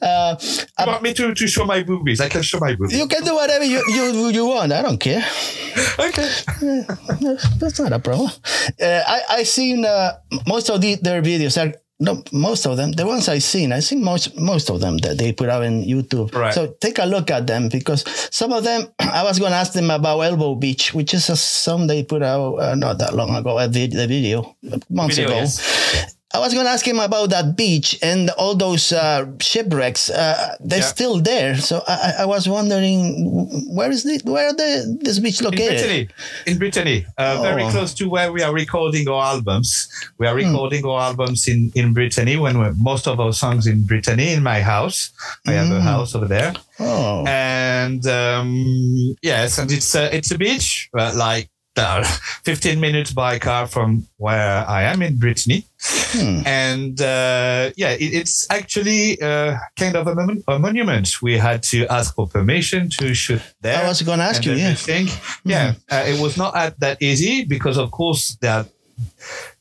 [0.02, 0.36] uh,
[1.02, 3.34] want me to, to show my boobies I can show my boobies you can do
[3.34, 4.72] whatever you, you you want.
[4.72, 5.24] I don't care.
[5.98, 6.28] okay
[7.58, 8.30] That's not a problem.
[8.80, 10.12] Uh, I I seen uh,
[10.46, 13.84] most of the, their videos are no, most of them, the ones I've seen, I've
[13.84, 16.34] seen most most of them that they put out on YouTube.
[16.34, 16.52] Right.
[16.52, 18.02] So take a look at them because
[18.34, 21.36] some of them, I was going to ask them about Elbow Beach, which is a
[21.36, 24.56] song they put out uh, not that long ago, a vid- the video,
[24.90, 25.38] months Video, ago.
[25.40, 26.16] yes.
[26.34, 30.08] I was going to ask him about that beach and all those uh, shipwrecks.
[30.10, 30.84] Uh, they're Yeah.
[30.84, 31.56] still there.
[31.58, 32.96] So I, I- was wondering,
[33.76, 35.72] where is the, where are the, this beach located?
[35.72, 35.78] In?
[35.78, 36.08] Brittany,
[36.46, 37.70] in Brittany, uh, very Oh.
[37.70, 39.88] close to where we are recording our albums.
[40.18, 40.32] We Hmm.
[40.32, 44.42] are recording our albums in, in Brittany when most of our songs in Brittany in
[44.42, 45.10] my house.
[45.46, 45.86] I have a Hmm.
[45.86, 46.54] house over there.
[46.80, 52.04] Oh, and um, yes, and it's a, it's a beach, uh, like uh,
[52.44, 55.66] 15 minutes by car from where I am in Brittany.
[55.82, 56.42] Hmm.
[56.46, 61.22] And uh, yeah, it, it's actually uh, kind of a, mon- a monument.
[61.22, 63.82] We had to ask for permission to shoot there.
[63.82, 64.70] I was going to ask you, yeah.
[64.70, 65.08] everything.
[65.44, 68.68] Yeah, uh, it was not that easy because, of course, that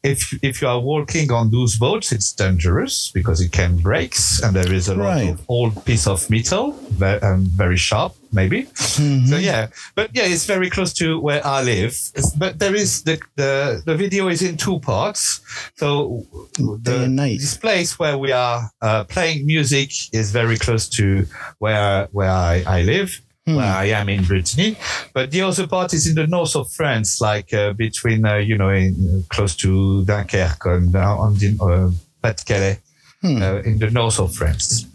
[0.04, 4.56] if if you are working on those boats, it's dangerous because it can break, and
[4.56, 5.30] there is a lot Right.
[5.30, 8.64] of old piece of metal, ve- um, very sharp, maybe.
[8.64, 9.26] Mm-hmm.
[9.28, 11.94] So yeah, but yeah, it's very close to where I live.
[12.16, 15.42] It's- but there is the, the the video is in two parts.
[15.78, 16.26] So
[16.58, 17.08] the,
[17.40, 21.26] this place where we are uh, playing music is very close to
[21.60, 23.22] where where I, I live.
[23.52, 23.58] Hmm.
[23.58, 24.76] Where I am in Brittany,
[25.14, 28.58] but the other part is in the north of France, like uh, between uh, you
[28.58, 32.80] know in, uh, close to Dunkerque and uh, on the uh, Pas-de-Calais,
[33.22, 33.42] Hmm.
[33.42, 34.86] uh, in the north of France.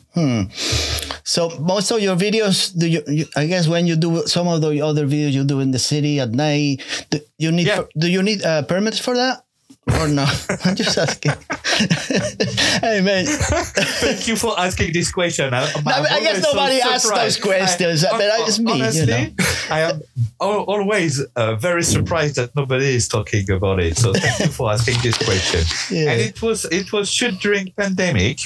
[1.24, 3.26] So most of your videos, do you, you?
[3.36, 6.20] I guess when you do some of the other videos you do in the city
[6.20, 7.82] at night, do you need Yeah.
[7.98, 9.42] do you need uh, permits for that
[9.94, 10.26] or no?
[10.64, 11.32] I'm just asking.
[12.80, 15.54] hey man, Thank you for asking this question.
[15.54, 19.44] I, I mean, I guess nobody asks those questions, but it's me, you Honestly, know.
[19.70, 20.02] I am
[20.40, 23.96] always uh, very surprised that nobody is talking about it.
[23.96, 25.64] So thank you for asking this question.
[25.90, 26.10] Yeah.
[26.10, 28.40] And it was it was shoot during pandemic.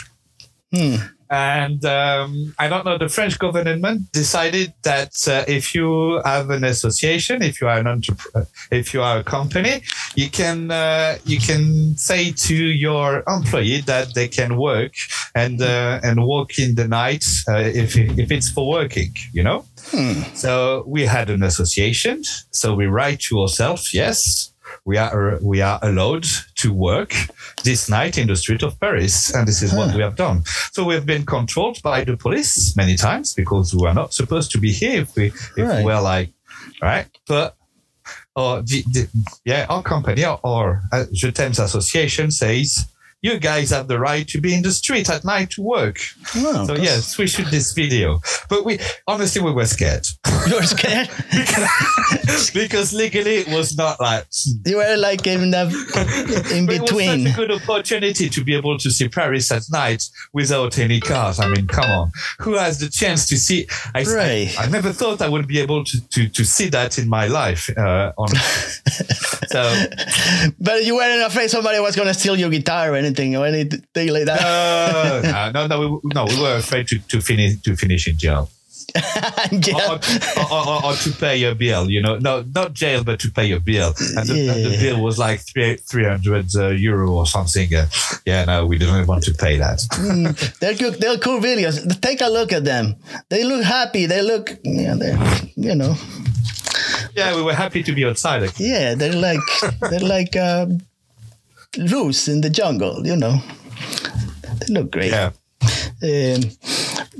[0.74, 0.96] Hmm.
[1.30, 6.64] And um, I don't know, the French government decided that uh, if you have an
[6.64, 9.82] association, if you are an entrepreneur, if you are a company,
[10.16, 14.92] you can uh, you can say to your employee that they can work
[15.34, 19.64] and uh, and work in the night uh, if if it's for working, you know.
[20.34, 22.22] So we had an association.
[22.50, 24.52] So we write to ourselves, yes,
[24.90, 26.26] we are we are allowed
[26.62, 27.12] to work
[27.64, 30.42] this night in the street of Paris, and this is what we have done.
[30.72, 34.50] So we have been controlled by the police many times because we are not supposed
[34.52, 35.26] to be here if we
[35.56, 35.84] if Right.
[35.84, 36.30] we're like
[36.82, 37.54] right, but.
[38.36, 39.08] Or the, the,
[39.44, 42.86] yeah, our company or, or uh, Je T'aime's association says
[43.22, 45.98] you guys have the right to be in the street at night to work.
[46.36, 50.06] Oh, so that's- yes, we shoot this video, but we honestly we were scared
[50.48, 51.08] You were scared.
[52.54, 54.24] because legally it was not like
[54.64, 55.64] You were like in the
[56.54, 57.20] in between.
[57.20, 60.02] It was such a good opportunity to be able to see Paris at night
[60.32, 61.40] without any cars.
[61.40, 63.66] I mean, come on, who has the chance to see?
[63.94, 64.54] I, Right.
[64.58, 67.26] I, I never thought I would be able to to, to see that in my
[67.26, 67.68] life.
[67.76, 68.28] Uh, on
[69.48, 69.62] so
[70.58, 74.26] But you weren't afraid somebody was gonna steal your guitar or anything or anything like
[74.26, 75.52] that.
[75.52, 78.48] no, no, no, we, no, we were afraid to, to finish to finish in jail.
[79.52, 79.88] yeah.
[79.88, 80.00] or,
[80.50, 83.46] or, or, or to pay your bill, you know, no, not jail, but to pay
[83.46, 83.94] your bill.
[84.16, 87.72] And the, and the bill was like three, 300 uh, euro or something.
[87.72, 87.86] Uh,
[88.26, 89.80] yeah, no, we didn't want to pay that.
[90.60, 90.94] They're good.
[90.94, 92.00] They're cool videos.
[92.00, 92.96] Take a look at them.
[93.28, 94.06] They look happy.
[94.06, 95.18] They look, yeah, they're,
[95.54, 95.94] you know,
[97.14, 98.50] yeah, we were happy to be outside.
[98.58, 99.40] Yeah, they're like,
[99.80, 100.66] they're like uh,
[101.76, 103.06] loose in the jungle.
[103.06, 103.38] You know,
[104.58, 105.12] they look great.
[105.12, 105.30] yeah.
[106.02, 106.40] Um,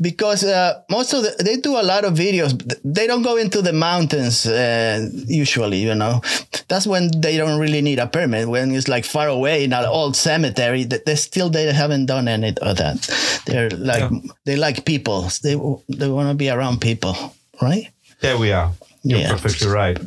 [0.00, 2.52] because uh, most of the, they do a lot of videos.
[2.82, 5.78] They don't go into the mountains uh, usually.
[5.82, 6.22] You know,
[6.68, 8.48] that's when they don't really need a permit.
[8.48, 12.28] When it's like far away in an old cemetery, that they still they haven't done
[12.28, 13.42] any of that.
[13.44, 14.20] They're like Yeah.
[14.46, 15.28] they like people.
[15.42, 15.54] They
[15.88, 17.14] they want to be around people,
[17.60, 17.90] right?
[18.20, 18.72] There we are.
[19.02, 19.30] You're Yeah.
[19.32, 19.98] perfectly right.
[19.98, 20.04] Uh,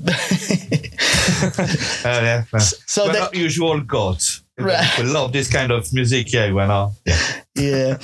[2.06, 2.44] yeah.
[2.60, 4.42] So we're they- not usual goths.
[4.58, 4.88] Right.
[5.00, 6.32] We love this kind of music.
[6.32, 6.92] Yeah, we're not.
[7.06, 7.18] Yeah.
[7.56, 7.98] yeah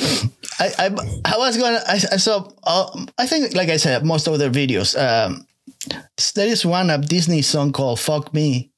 [0.60, 0.86] I, I
[1.26, 4.52] i was gonna i, I saw uh, i think like i said most of their
[4.52, 5.48] videos um
[6.36, 8.70] there is one a disney song called fuck me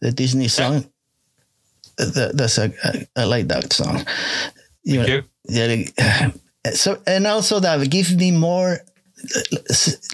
[0.00, 0.84] the disney song
[1.96, 4.04] That- that's a I, I like that song
[4.82, 5.86] you Thank know, you.
[5.94, 6.30] yeah
[6.74, 8.80] so and also that give me more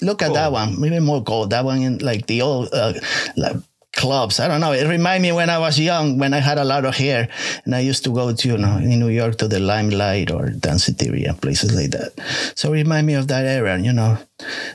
[0.03, 0.81] look at that one.
[0.81, 1.51] Maybe more gold.
[1.51, 2.95] That one in like the old uh,
[3.37, 3.57] like
[3.97, 4.39] clubs.
[4.39, 4.73] I don't know.
[4.73, 7.29] It remind me when i was young when i had a lot of hair
[7.65, 10.53] and i used to go to you know in new york to the limelight or
[10.53, 12.13] danceteria places like that.
[12.55, 14.19] So it remind me of that era you know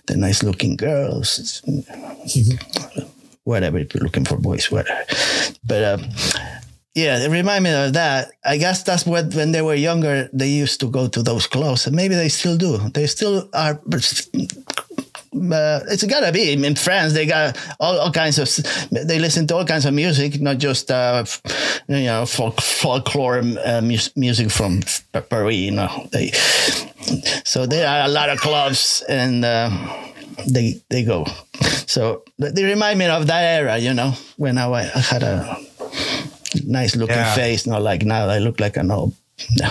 [0.07, 1.61] the nice looking girls
[3.43, 5.05] whatever if you're looking for boys whatever.
[5.63, 6.09] But um
[6.93, 8.31] yeah, it remind me of that.
[8.43, 11.87] I guess that's what when they were younger, they used to go to those clubs,
[11.87, 12.77] and maybe they still do.
[12.89, 13.79] They still are.
[15.33, 17.13] Uh, it's gotta be in France.
[17.13, 18.49] They got all, all kinds of.
[18.91, 21.23] They listen to all kinds of music, not just uh,
[21.87, 24.81] you know folk, folklore uh, mus- music from
[25.29, 25.55] Paris.
[25.55, 26.31] You know, they.
[27.45, 29.69] So there are a lot of clubs, and uh,
[30.45, 31.25] they they go.
[31.87, 33.77] So they remind me of that era.
[33.77, 35.57] You know, when I, I had a
[36.65, 37.35] nice looking Yeah.
[37.35, 39.13] face, not like now I look like an old.
[39.59, 39.69] No,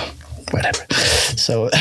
[0.51, 0.85] whatever.
[1.37, 1.71] So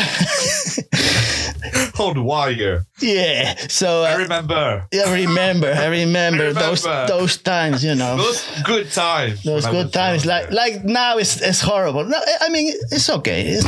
[1.99, 2.85] Old warrior.
[3.01, 3.55] yeah.
[3.67, 7.07] So I uh, remember I remember, I remember, I those remember.
[7.13, 9.43] those times, you know, those good times.
[9.43, 10.25] those good times.
[10.25, 12.05] Like like now, it's it's horrible.
[12.05, 13.41] No, I I mean it's okay.
[13.47, 13.67] It's,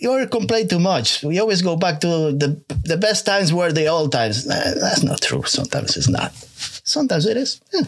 [0.00, 1.22] you complain too much.
[1.24, 4.44] We always go back to the the best times were the old times.
[4.44, 5.42] That's not true.
[5.44, 6.32] Sometimes it's not.
[6.84, 7.60] Sometimes it is.
[7.72, 7.82] Yeah.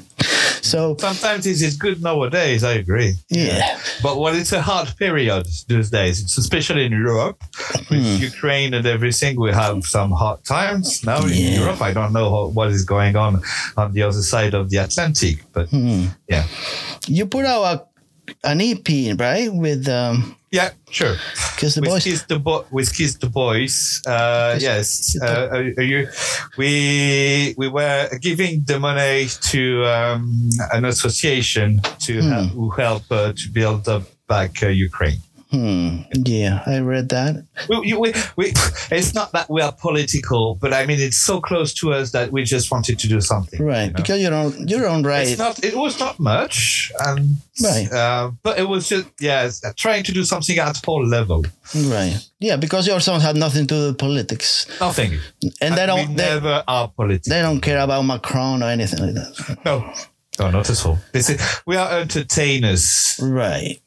[0.63, 2.65] So Sometimes it is good nowadays.
[2.65, 3.15] I agree.
[3.29, 7.39] yeah, But when it's a hard period these days, it's especially in Europe,
[7.91, 8.23] with Hmm.
[8.31, 11.81] Ukraine and everything, we have some hard times now in Europe.
[11.83, 13.43] I don't know how, what is going on
[13.77, 16.07] on the other side of the Atlantic, but Hmm.
[16.29, 16.45] yeah,
[17.07, 17.77] you put out a,
[18.51, 21.17] an EP right with um yeah, sure.
[21.55, 22.05] because the with boys.
[22.05, 23.75] Kiss the Bo- with Kiss the Boys,
[24.07, 26.01] uh, Kiss- yes, Kiss uh, are, are you,
[26.61, 29.63] we we were giving the money to
[29.97, 30.23] um,
[30.77, 31.69] an association
[32.07, 32.31] to Hmm.
[32.33, 35.21] help, who help uh, to build up back uh, Ukraine.
[35.51, 35.99] Hmm.
[36.13, 37.47] Yeah, I read that.
[37.69, 38.53] We, we, we,
[38.91, 42.33] it's not that we are political, but I mean it's so close to us that
[42.33, 43.63] we just wanted to do something.
[43.65, 43.93] Right, you know?
[43.97, 45.29] because you don't you don't write.
[45.29, 45.63] It's not.
[45.65, 47.91] It was not much, and Right.
[47.93, 51.45] uh, but it was just yeah, trying to do something at all level.
[51.75, 52.19] Right.
[52.41, 55.19] Yeah, because your songs have nothing to do with politics, Nothing.
[55.61, 57.31] and they don't they, never are political.
[57.31, 59.59] they don't care about Macron or anything like that.
[59.65, 59.93] No,
[60.39, 60.99] no, not at all.
[61.13, 63.19] This is, we are entertainers.
[63.23, 63.81] Right.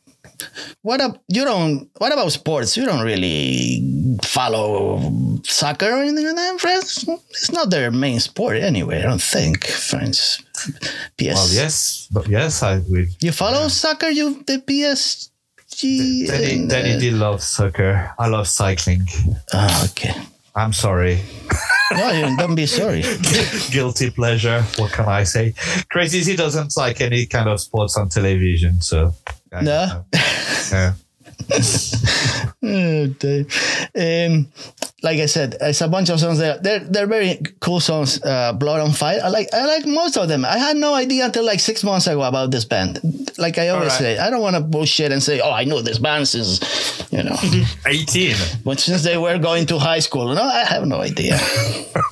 [0.82, 1.22] What up?
[1.28, 1.90] You don't.
[1.98, 2.78] What about sports?
[2.78, 5.02] You don't really follow
[5.44, 7.06] soccer or anything like that in France.
[7.32, 9.00] It's not their main sport anyway.
[9.00, 10.42] I don't think France.
[11.18, 11.36] PS.
[11.36, 13.08] Well, yes, but yes, I we.
[13.22, 14.10] You follow soccer?
[14.10, 16.28] You the PSG.
[16.28, 18.12] Danny, and, uh, did love soccer.
[18.18, 19.08] I love cycling.
[19.54, 20.14] ah, okay.
[20.56, 21.22] I'm sorry.
[21.92, 23.04] No, don't be sorry.
[23.72, 24.62] Guilty pleasure.
[24.78, 25.54] What can I say?
[25.90, 29.14] Crazy Z doesn't like any kind of sports on television, so.
[29.52, 30.06] I- No?
[30.72, 30.94] Yeah.
[32.62, 33.46] Oh, damn.
[33.96, 34.48] um,
[35.02, 36.58] like I said, it's a bunch of songs there.
[36.60, 38.22] They're they're very cool songs.
[38.22, 39.22] Uh, Blood on Fire.
[39.24, 40.44] I like I like most of them.
[40.46, 43.00] I had no idea until like six months ago about this band.
[43.38, 44.00] Like I always Alright.
[44.00, 46.60] say, I don't want to bullshit and say, oh, I know this band since,
[47.12, 47.38] you know,
[47.88, 48.36] 18.
[48.66, 50.34] but since they were going to high school.
[50.36, 51.40] No, I have no idea.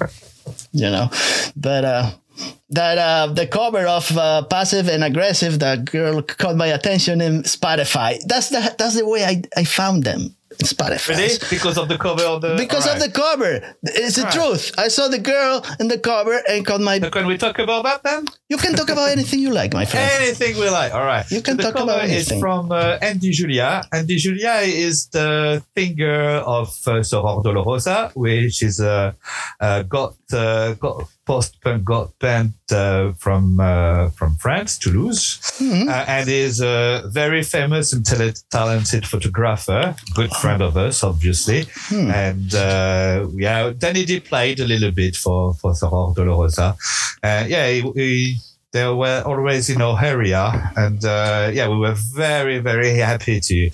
[0.71, 1.09] you know,
[1.57, 2.11] but uh,
[2.69, 7.43] that uh, the cover of uh, passive and aggressive, that girl caught my attention in
[7.43, 8.19] Spotify.
[8.25, 11.09] That's the that's the way I, I found them Spotify.
[11.09, 11.33] Really?
[11.49, 12.55] Because of the cover of the.
[12.55, 13.61] Because of the cover.
[13.83, 14.33] It's the Alright.
[14.33, 14.71] truth.
[14.77, 16.99] I saw the girl in the cover and caught my.
[16.99, 18.25] So can we talk about that then?
[18.49, 20.09] You can talk about anything you like, my friend.
[20.21, 20.93] Anything we like.
[20.93, 21.29] All right.
[21.29, 22.39] You can the talk cover about is anything.
[22.39, 23.83] from uh, Andy Julia.
[23.91, 29.15] Andy Julia is the singer of uh, Soror Dolorosa, which is a,
[29.59, 35.89] a goth uh, goth post-punk goth band uh, from uh, from France, Toulouse, Mm-hmm.
[35.89, 41.65] uh, and is a very famous and tale- talented photographer, good friend of us, obviously.
[41.89, 42.09] Hmm.
[42.11, 46.75] And uh, yeah, Danny D played a little bit for for Soror Dolorosa.
[47.23, 48.37] Uh, yeah, he, he,
[48.71, 53.69] they were always in our area, and uh, yeah, we were very very happy to.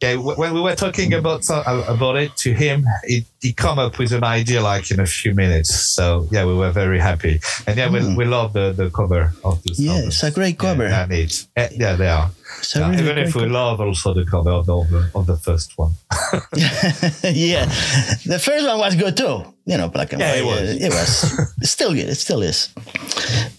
[0.00, 3.98] Yeah, when we were talking about uh, about it to him, he, he come up
[3.98, 5.74] with an idea like in a few minutes.
[5.74, 9.60] So yeah, we were very happy, and yeah, we, we love the, the cover of
[9.64, 9.78] this.
[9.78, 9.84] Hmm.
[9.84, 10.08] Yeah, album.
[10.08, 10.84] it's a great cover.
[10.86, 12.30] Yeah, and it's, eh, yeah, they are.
[12.62, 15.76] So Yeah, really even if we love also the cover of the of the, first
[15.76, 15.92] one.
[17.24, 17.64] yeah,
[18.24, 19.42] the first one was good too.
[19.66, 20.38] You know, black and Yeah, white.
[20.42, 20.80] it was.
[20.80, 22.08] It was It's still good.
[22.08, 22.72] It still is.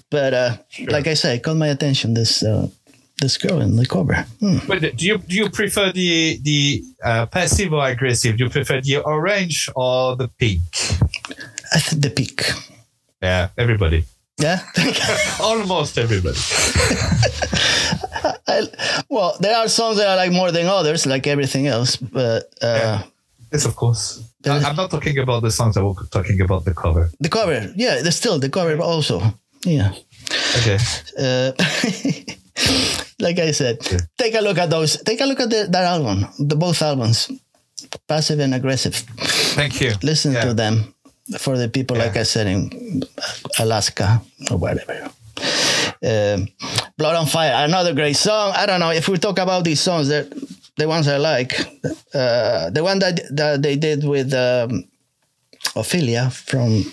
[0.09, 2.13] But uh, like I say, it caught my attention.
[2.13, 2.67] This uh,
[3.21, 4.25] this girl in the cover.
[4.39, 4.57] Hmm.
[4.67, 8.37] But do you do you prefer the the uh, passive or aggressive?
[8.37, 10.61] Do you prefer the orange or the pink?
[11.73, 12.49] I think the pink.
[13.21, 14.05] Yeah, everybody.
[14.37, 14.61] Yeah.
[15.41, 16.37] Almost everybody.
[18.47, 18.67] I,
[19.09, 21.97] well, there are songs that I like more than others, like everything else.
[21.97, 23.03] But uh, Yeah.
[23.51, 24.23] Yes, of course.
[24.45, 25.75] I, I'm not talking about the songs.
[25.75, 27.09] I'm talking about the cover.
[27.19, 29.21] the cover, yeah, there's still the cover also.
[29.65, 29.91] Yeah.
[30.59, 30.77] Okay.
[31.17, 31.51] Uh,
[33.19, 33.79] like I said,
[34.17, 34.97] take a look at those.
[35.03, 37.29] Take a look at the, that album, the both albums,
[38.07, 38.95] passive and aggressive.
[39.55, 39.93] Thank you.
[40.03, 40.45] Listen Yeah.
[40.45, 40.93] to them
[41.37, 43.03] for the people, like I said, in
[43.59, 45.09] Alaska or whatever.
[46.03, 46.47] Um
[46.97, 48.53] Blood on Fire, another great song.
[48.55, 50.27] I don't know if we talk about these songs, that
[50.77, 51.59] the ones I like.
[52.13, 54.83] Uh, the one that that they did with um,
[55.75, 56.83] Ophelia from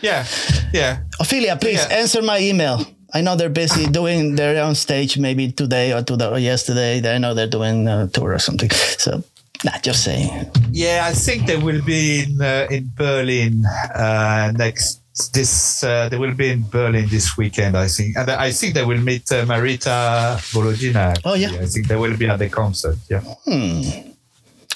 [0.00, 0.24] Yeah,
[0.72, 0.98] yeah.
[1.20, 1.98] Ophelia, please Yeah.
[2.00, 2.80] answer my email.
[3.14, 7.02] I know they're busy doing their own stage, maybe today or, to or yesterday.
[7.14, 8.70] I know they're doing a tour or something.
[8.70, 9.22] So,
[9.64, 10.50] nah, just saying.
[10.72, 13.64] Yeah, I think they will be in uh, in Berlin
[13.94, 15.00] uh, next
[15.32, 15.84] this.
[15.84, 19.00] Uh, they will be in Berlin this weekend, I think, and I think they will
[19.00, 21.16] meet uh, Marita Volodina.
[21.24, 21.52] Oh, yeah.
[21.52, 22.98] I think they will be at the concert.
[23.08, 23.22] Yeah.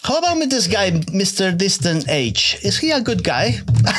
[0.03, 1.57] How about with this guy, Mr.
[1.57, 2.57] Distant Age?
[2.63, 3.55] Is he a good guy?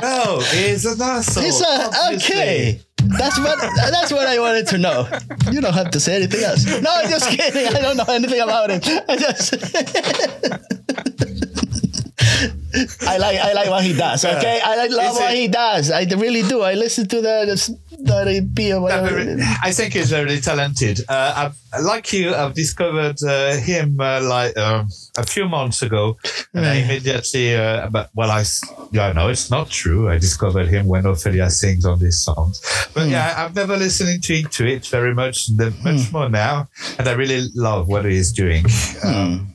[0.00, 1.42] Oh, he's an asshole.
[1.44, 2.80] He's a, okay.
[3.18, 5.06] That's what that's what I wanted to know.
[5.50, 6.64] You don't have to say anything else.
[6.64, 7.66] No, I'm just kidding.
[7.66, 8.80] I don't know anything about him.
[9.08, 9.54] I just
[13.06, 14.24] I like I like what he does.
[14.24, 15.90] Okay, I like love what he does.
[15.90, 16.62] I really do.
[16.62, 17.78] I listen to the the
[18.10, 19.36] EP or whatever.
[19.62, 21.00] I think he's very talented.
[21.08, 26.16] Uh, I've, like you, I've discovered uh, him uh, like um, a few months ago,
[26.54, 28.44] and I immediately, uh, but well, I
[28.92, 30.08] yeah, no, it's not true.
[30.08, 32.60] I discovered him when Ophelia sings on these songs.
[32.94, 35.50] But yeah, I've never listened to it, to it very much,
[35.82, 36.68] much more now,
[36.98, 38.64] and I really love what he's doing.
[39.04, 39.54] Um,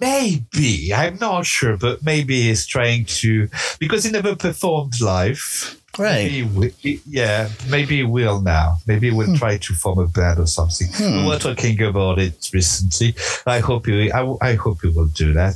[0.00, 5.80] maybe I'm not sure, but maybe he's trying to because he never performed live.
[5.98, 6.30] Right.
[6.30, 8.76] Maybe we, yeah, maybe we will now.
[8.86, 9.34] Maybe we'll hmm.
[9.34, 10.88] try to form a band or something.
[10.98, 11.26] We hmm.
[11.26, 13.14] were talking about it recently.
[13.46, 14.10] I hope you.
[14.12, 15.54] I, I hope you will do that.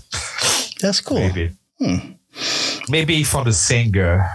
[0.80, 1.18] That's cool.
[1.18, 1.52] Maybe.
[1.78, 2.12] Hmm.
[2.88, 4.30] Maybe for the singer.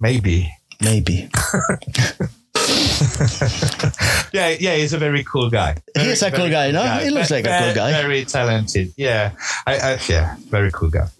[0.00, 0.50] Maybe.
[0.80, 1.30] Maybe.
[4.32, 5.74] Yeah, yeah, he's a very cool guy.
[5.96, 6.84] Very, He's a cool very guy, no?
[7.02, 7.90] He looks like a cool guy.
[8.00, 8.92] Very talented.
[8.96, 9.32] Yeah,
[9.66, 11.08] I, I yeah, very cool guy.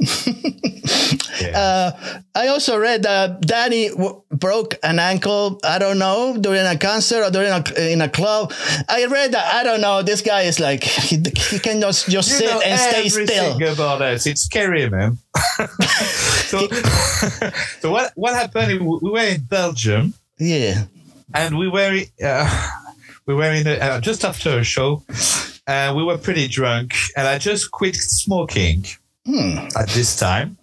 [1.40, 1.58] yeah.
[1.58, 5.58] Uh, I also read that Danny w- broke an ankle.
[5.64, 8.52] I don't know during a concert or during a in a club.
[8.88, 9.54] I read that.
[9.54, 10.02] I don't know.
[10.02, 13.72] This guy is like he, he can just just You sit know and stay still.
[13.72, 14.26] about us.
[14.26, 15.18] It's scary, man.
[16.46, 16.68] so,
[17.80, 18.80] so what what happened?
[19.02, 20.84] We were in Belgium, Yeah.
[21.34, 22.70] And we were uh,
[23.26, 25.02] we were in a, uh, just after a show.
[25.66, 28.84] Uh, we were pretty drunk, and I just quit smoking
[29.26, 29.58] Hmm.
[29.76, 30.56] at this time.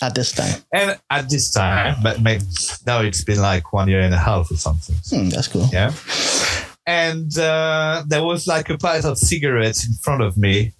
[0.00, 0.60] At this time.
[0.72, 2.44] And at this time, but maybe
[2.86, 4.94] now it's been like one year and a half or something.
[5.10, 5.68] Hmm, that's cool.
[5.72, 5.92] Yeah.
[6.86, 10.72] And uh, there was like a packet of cigarettes in front of me.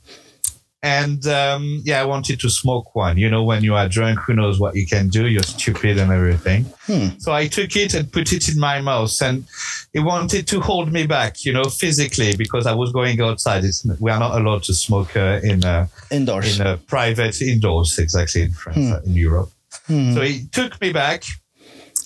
[0.82, 3.18] And um, yeah, I wanted to smoke one.
[3.18, 5.26] You know, when you are drunk, who knows what you can do?
[5.26, 6.64] You're stupid and everything.
[6.86, 7.18] Hmm.
[7.18, 9.20] So I took it and put it in my mouth.
[9.20, 9.44] And
[9.92, 13.64] it wanted to hold me back, you know, physically, because I was going outside.
[13.64, 16.60] It's, we are not allowed to smoke uh, in, uh, Indoors.
[16.60, 19.50] in a private indoors, exactly in France, uh, in Europe.
[19.88, 21.24] So he took me back,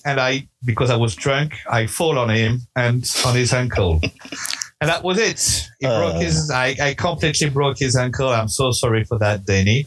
[0.05, 4.01] and I, because I was drunk, I fall on him and on his ankle.
[4.83, 5.69] And that was it.
[5.81, 5.99] He Uh.
[6.01, 6.51] broke his.
[6.51, 8.29] I, I completely broke his ankle.
[8.29, 9.87] I'm so sorry for that, Danny.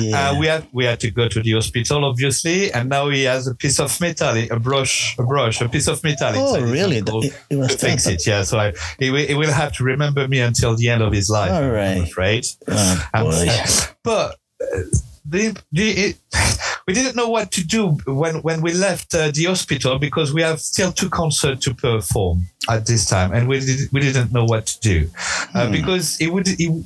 [0.00, 0.30] yeah.
[0.30, 3.46] Uh, we had we had to go to the hospital, obviously, and now he has
[3.46, 6.32] a piece of metal, a brush, a brush, a piece of metal.
[6.34, 6.98] oh, really?
[6.98, 7.08] It,
[7.50, 8.26] it was to fix it.
[8.26, 11.12] Yeah, so I, he, will- he will have to remember me until the end of
[11.12, 11.52] his life.
[11.52, 12.02] All I'm right.
[12.02, 12.44] afraid.
[12.68, 13.46] Oh, I'm boy.
[13.46, 13.88] sad.
[14.04, 14.80] But uh,
[15.24, 16.18] the, the, it,
[16.86, 20.42] we didn't know what to do when, when we left uh, the hospital because we
[20.42, 24.44] have still two concerts to perform at this time, and we did, we didn't know
[24.44, 25.10] what to do
[25.54, 26.84] uh, because it would it,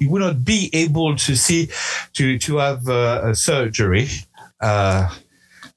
[0.00, 1.68] it would not be able to see
[2.14, 4.08] to to have uh, a surgery.
[4.60, 5.10] Uh,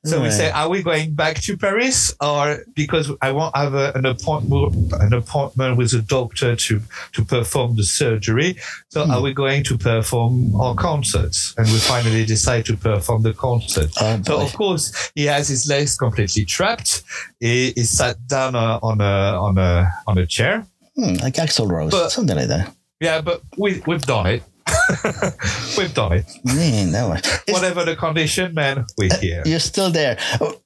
[0.05, 3.91] so we say, are we going back to Paris, or because I won't have a,
[3.95, 6.81] an appointment, an appointment with a doctor to
[7.13, 8.57] to perform the surgery?
[8.89, 9.11] So Hmm.
[9.11, 11.53] are we going to perform our concerts?
[11.57, 13.89] And we finally decide to perform the concert.
[13.99, 17.03] Oh, so of course he has his legs completely trapped.
[17.39, 19.13] He, he sat down uh, on a
[19.47, 20.65] on a on a chair.
[20.95, 22.73] Hmm, like Axl Rose, But- something like that.
[23.01, 24.43] Yeah, but we we've done it.
[25.77, 26.25] we've done it.
[26.43, 27.53] Man, that was.
[27.53, 29.43] Whatever the condition, man, we're here.
[29.45, 30.17] You're still there.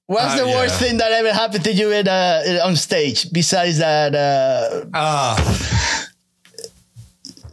[0.08, 0.88] What's Ah, the worst yeah.
[0.88, 4.15] thing that ever happened to you in, uh, on stage besides that?
[4.15, 6.05] Uh, Ah.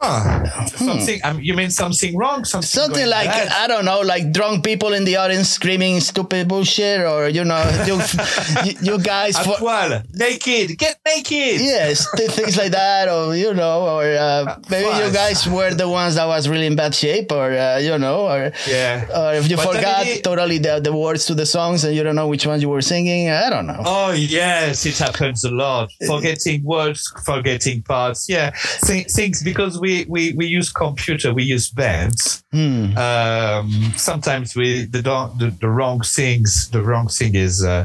[0.03, 1.21] Ah, something.
[1.25, 2.45] Um, you mean something wrong?
[2.45, 3.49] Something, something like bad?
[3.49, 7.63] I don't know, like drunk people in the audience screaming stupid bullshit, or you know,
[7.87, 7.95] you,
[8.65, 11.61] you, you guys À for poil, naked, get naked.
[11.61, 16.15] yes, things like that, or you know, or uh, maybe you guys were the ones
[16.17, 19.07] that was really in bad shape, or uh, you know, or Yeah.
[19.17, 21.94] or if you But forgot then it- totally the, the words to the songs and
[21.97, 23.31] you don't know which ones you were singing.
[23.31, 23.83] I don't know.
[23.85, 25.90] Oh yes, it happens a lot.
[26.07, 28.29] Forgetting words, forgetting parts.
[28.29, 28.51] Yeah,
[28.87, 32.43] Th- things because we we, we, we use computer, we use bands.
[32.53, 32.97] Hmm.
[32.97, 37.85] Um, sometimes we the, the the wrong things the wrong thing is uh,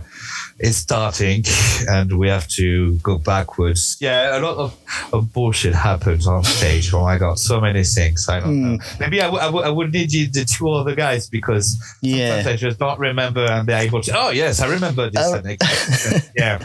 [0.62, 1.44] is starting,
[1.90, 3.98] and we have to go backwards.
[4.00, 4.78] Yeah, a lot of,
[5.14, 6.94] of bullshit happens on stage.
[6.94, 8.30] Oh my god, so many things.
[8.30, 8.78] I don't know.
[9.00, 12.44] Maybe I, w- I, w- I would need you, the two other guys because Yeah.
[12.46, 14.12] I just don't remember, and they're able to.
[14.18, 15.28] Oh yes, I remember this.
[15.34, 15.42] Oh.
[16.36, 16.60] yeah.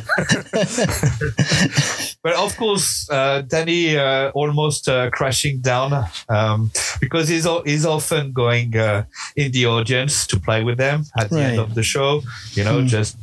[2.22, 6.70] but of course, uh, Danny uh, almost uh, crashing down um,
[7.00, 9.04] because he's o- he's often going uh,
[9.36, 12.22] in the audience to play with them at the end of the show.
[12.52, 13.16] You know, just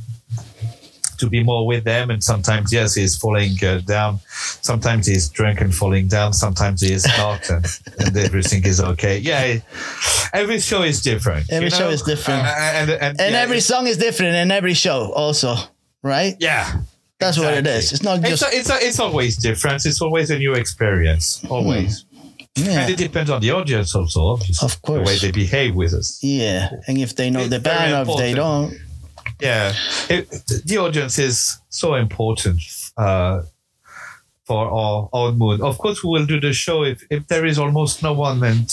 [1.17, 2.09] to be more with them.
[2.09, 4.19] And sometimes, yes, he's falling uh, down.
[4.61, 6.33] Sometimes he's drunk and falling down.
[6.33, 7.65] Sometimes he is not, and,
[7.99, 9.19] and everything is okay.
[9.19, 9.59] Yeah,
[10.33, 11.45] every show is different.
[11.51, 12.41] Every you show is different.
[12.41, 15.55] Uh, and and, And yeah, every song is different in every show, also,
[16.01, 16.35] right?
[16.39, 16.81] yeah.
[17.19, 17.71] That's what it exactly.
[17.79, 17.91] is.
[17.93, 19.85] It's not It's, just it's, it's always different.
[19.85, 21.45] It's always a new experience.
[21.49, 22.03] Always.
[22.55, 24.65] yeah, And it depends on the audience also, obviously.
[24.65, 24.99] Of course.
[24.99, 26.19] The way they behave with us.
[26.21, 26.69] yeah.
[26.87, 28.73] And if they know It's the band, or if they don't,
[29.43, 29.73] Yeah.
[30.09, 30.29] It,
[30.65, 32.59] the audience is so important
[32.97, 33.41] uh,
[34.45, 35.61] for our, our mood.
[35.61, 38.69] Of course, we will do the show if, if there is almost no one and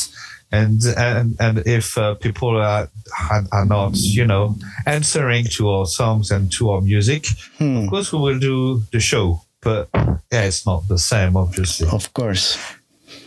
[0.53, 2.89] and and, and if uh, people are,
[3.31, 4.57] are are not, you know,
[4.87, 7.27] answering to our songs and to our music,
[7.59, 7.77] Hmm.
[7.85, 9.41] of course we will do the show.
[9.63, 9.89] But
[10.33, 11.87] yeah, it's not the same, obviously.
[11.89, 12.59] of course.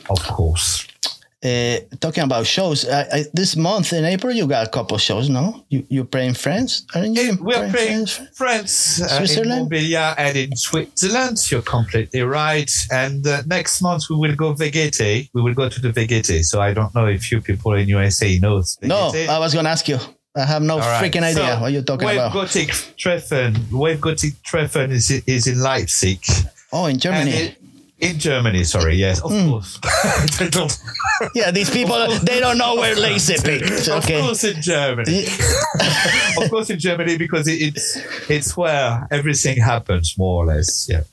[0.09, 0.87] Of course.
[1.43, 5.29] Uh, talking about shows, I, I, this month in April you got a couple shows,
[5.29, 5.65] no?
[5.67, 7.37] You you play in France, aren't you?
[7.41, 8.21] We are playing France?
[8.33, 9.61] France, uh, in Switzerland?
[9.63, 11.37] Montpellier and in Switzerland.
[11.51, 12.71] You're completely right.
[12.91, 15.31] And uh, next month we will go WGT.
[15.33, 16.45] We will go to the WGT.
[16.45, 19.89] So I don't know if you people in USA know No, I was gonna ask
[19.89, 19.99] you.
[20.35, 21.03] I have no right.
[21.03, 22.33] freaking idea So, what you're talking Wave about.
[22.33, 23.55] Gothic Treffen.
[23.71, 26.23] Wave Gothic Treffen is, is in Leipzig.
[26.71, 27.55] oh, in Germany.
[28.03, 29.49] In Germany, sorry, yes, of Hmm.
[29.49, 29.79] course.
[30.37, 30.77] They don't-
[31.35, 33.87] yeah, these people they don't know where lazy is.
[33.87, 34.19] Of Okay.
[34.21, 35.25] course, in Germany.
[36.37, 37.97] of course, in Germany because it, it's
[38.29, 40.87] it's where everything happens more or less.
[40.89, 41.03] Yeah,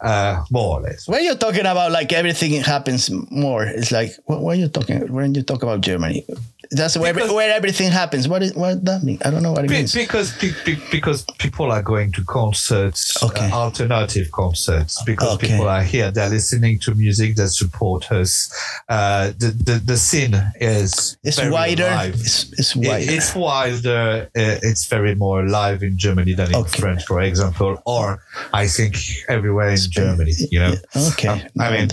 [0.00, 1.08] uh, more or less.
[1.08, 5.12] When you're talking about like everything happens more, it's like what, what are you talking?
[5.12, 6.24] When you talk about Germany,
[6.72, 8.26] that's where Because- where everything happens.
[8.28, 9.18] What is what that mean?
[9.24, 9.92] I don't know what it Be- means.
[9.94, 13.50] because be- be- because people are going to concerts, Okay.
[13.50, 15.02] uh, alternative concerts.
[15.04, 15.48] Because Okay.
[15.48, 18.50] people are here, they're listening to music that support us.
[18.88, 21.90] Uh, the, the the scene is It's wider.
[22.14, 23.12] It's, it's It- wider.
[23.12, 24.28] It's wider.
[24.36, 26.80] Uh, it's very more alive in Germany than in Okay.
[26.80, 28.96] France, for example, or I think
[29.28, 30.32] everywhere in Germany.
[30.50, 30.74] You know,
[31.10, 31.42] Okay.
[31.60, 31.90] I mean,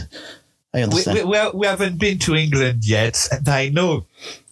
[0.74, 1.18] I understand.
[1.18, 4.06] we, we, we haven't been to England yet, and I know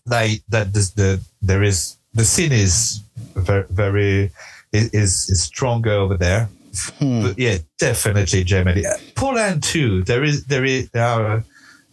[0.07, 3.01] that that this, the there is the scene is
[3.35, 4.31] very very
[4.73, 6.49] is is stronger over there.
[6.99, 7.21] Hmm.
[7.23, 10.03] But yeah, definitely Germany, Uh, Poland too.
[10.03, 11.43] There is there is there are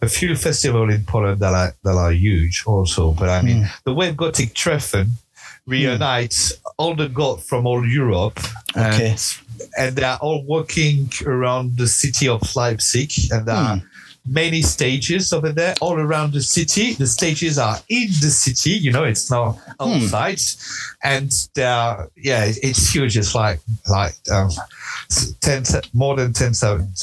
[0.01, 3.11] a, few festivals in Poland that are that are huge also.
[3.11, 3.69] But I mean, Hmm.
[3.85, 5.17] the Wave Gothic Treffen
[5.65, 8.39] reunites all the goth from all Europe.
[8.77, 9.09] Okay.
[9.09, 9.19] And,
[9.77, 13.81] and they are all walking around the city of Leipzig, and there are
[14.27, 16.93] many stages over there all around the city.
[16.93, 20.41] The stages are in the city, you know, it's not outside,
[21.03, 23.17] and they are yeah, it's huge.
[23.17, 23.59] It's like
[23.89, 24.49] like um,
[25.41, 25.63] ten
[25.93, 26.95] more than ten thousand,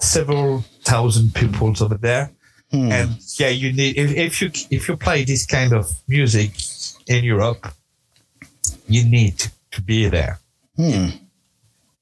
[0.00, 2.30] several thousand people over there,
[2.72, 2.90] Hmm.
[2.90, 6.50] and yeah, you need if, if you if you play this kind of music
[7.06, 7.68] in Europe,
[8.88, 10.38] you need to be there.
[10.76, 11.08] Hmm.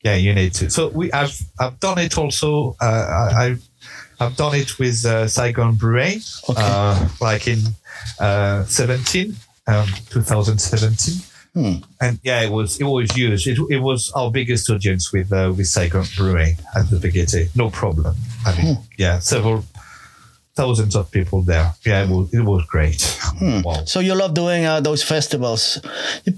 [0.02, 0.68] Yeah, you need to.
[0.70, 2.76] So we, I've, I've done it also.
[2.78, 3.56] Uh, I, I,
[4.20, 6.60] I've done it with uh, Saigon Blue Rain, Okay.
[6.62, 7.58] uh, like in
[8.20, 9.34] uh, 17,
[9.66, 11.14] um, 2017.
[11.54, 11.84] Hmm.
[12.00, 13.46] And yeah, it was it was huge.
[13.46, 17.48] It, it was our biggest audience with uh, with Saigon Blue Rain at the beginning.
[17.54, 18.14] No problem.
[18.44, 19.64] I mean, yeah, several
[20.56, 21.72] thousands of people there.
[21.84, 23.02] Yeah, it was, it was great.
[23.40, 23.84] Wow.
[23.86, 25.78] So you love doing uh, those festivals,
[26.24, 26.34] You-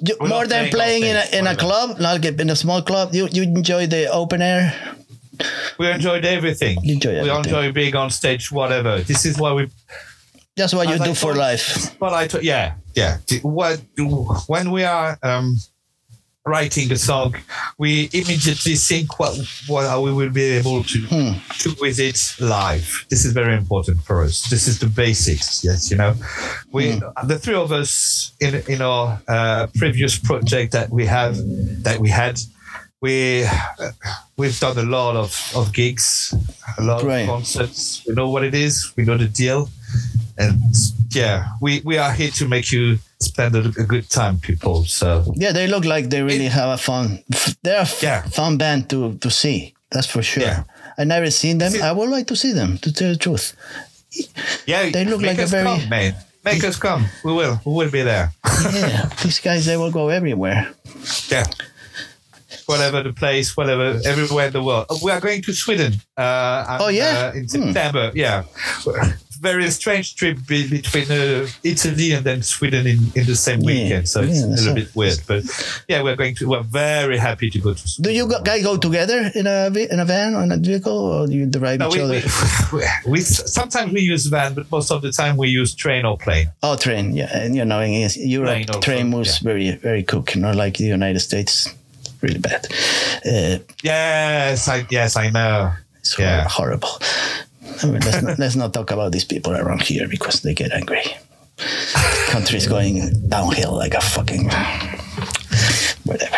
[0.00, 3.14] you- more than playing playing in a in a club, like in a small club.
[3.14, 4.74] You you enjoy the open air.
[5.78, 6.78] We enjoyed everything.
[6.88, 9.00] Enjoy we enjoy being on stage, whatever.
[9.00, 9.68] This is why we
[10.56, 11.98] That's what you As I do for told- life.
[12.00, 13.18] Well, I yeah, yeah.
[13.42, 13.80] What
[14.46, 15.56] when we are um,
[16.44, 17.34] writing a song,
[17.78, 19.34] we immediately think what
[19.66, 21.32] what we will be able to Hmm.
[21.62, 23.06] to with it live.
[23.08, 24.42] This is very important for us.
[24.50, 25.64] This is the basics.
[25.64, 26.14] Yes, you know,
[26.72, 27.26] we Hmm.
[27.28, 31.34] the three of us in in our uh, previous project that we have
[31.84, 32.38] that we had.
[33.02, 33.44] We
[34.36, 36.32] we've done a lot of, of gigs,
[36.78, 37.22] a lot Right.
[37.22, 38.04] of concerts.
[38.06, 38.92] We know what it is.
[38.96, 39.68] We know the deal
[40.38, 40.58] and
[41.10, 44.84] yeah, we, we are here to make you spend a, a good time, people.
[44.84, 47.22] So Yeah, they look like they really have a fun.
[47.62, 48.22] They're a Yeah.
[48.30, 49.74] fun band to to see.
[49.90, 50.44] That's for sure.
[50.44, 50.62] Yeah.
[50.96, 51.72] I never seen them.
[51.72, 52.78] See- I would like to see them.
[52.78, 53.52] To tell the truth.
[54.66, 56.14] Yeah, They look like a very- come, man.
[56.44, 57.06] Make us come.
[57.24, 57.60] We will.
[57.64, 58.32] We will be there.
[58.72, 60.66] Yeah, these guys they will go everywhere.
[61.30, 61.44] Yeah.
[62.66, 64.86] Whatever the place, whatever, everywhere in the world.
[65.02, 65.94] We are going to Sweden.
[66.16, 67.30] Uh, Oh, yeah?
[67.34, 68.10] uh, in September.
[68.14, 68.44] Yeah.
[69.40, 73.66] Very strange trip be- between uh, Italy and then Sweden in, in the same Yeah,
[73.66, 74.08] weekend.
[74.08, 75.42] So it's yeah, a little bit weird, but
[75.88, 76.48] yeah, we're going to.
[76.48, 77.82] We're very happy to go to.
[77.82, 78.14] Do Sweden.
[78.14, 81.26] you go- guys go together in a in a van or in a vehicle, or
[81.26, 82.22] do you drive No, each we, other?
[82.72, 86.16] we, we sometimes we use van, but most of the time we use train or
[86.16, 86.46] plane.
[86.62, 87.12] Oh, train.
[87.12, 90.36] Yeah, and you know, in Europe, also, train moves very very quick.
[90.36, 91.66] Not like the United States,
[92.22, 92.66] really bad.
[93.26, 95.72] Uh, Yes, I yes I know.
[96.00, 96.46] It's Yeah.
[96.48, 96.88] horrible.
[97.82, 100.72] I mean, let's, not, let's not talk about these people around here because they get
[100.72, 101.02] angry.
[101.56, 104.50] The country's going downhill like a fucking
[106.04, 106.36] whatever.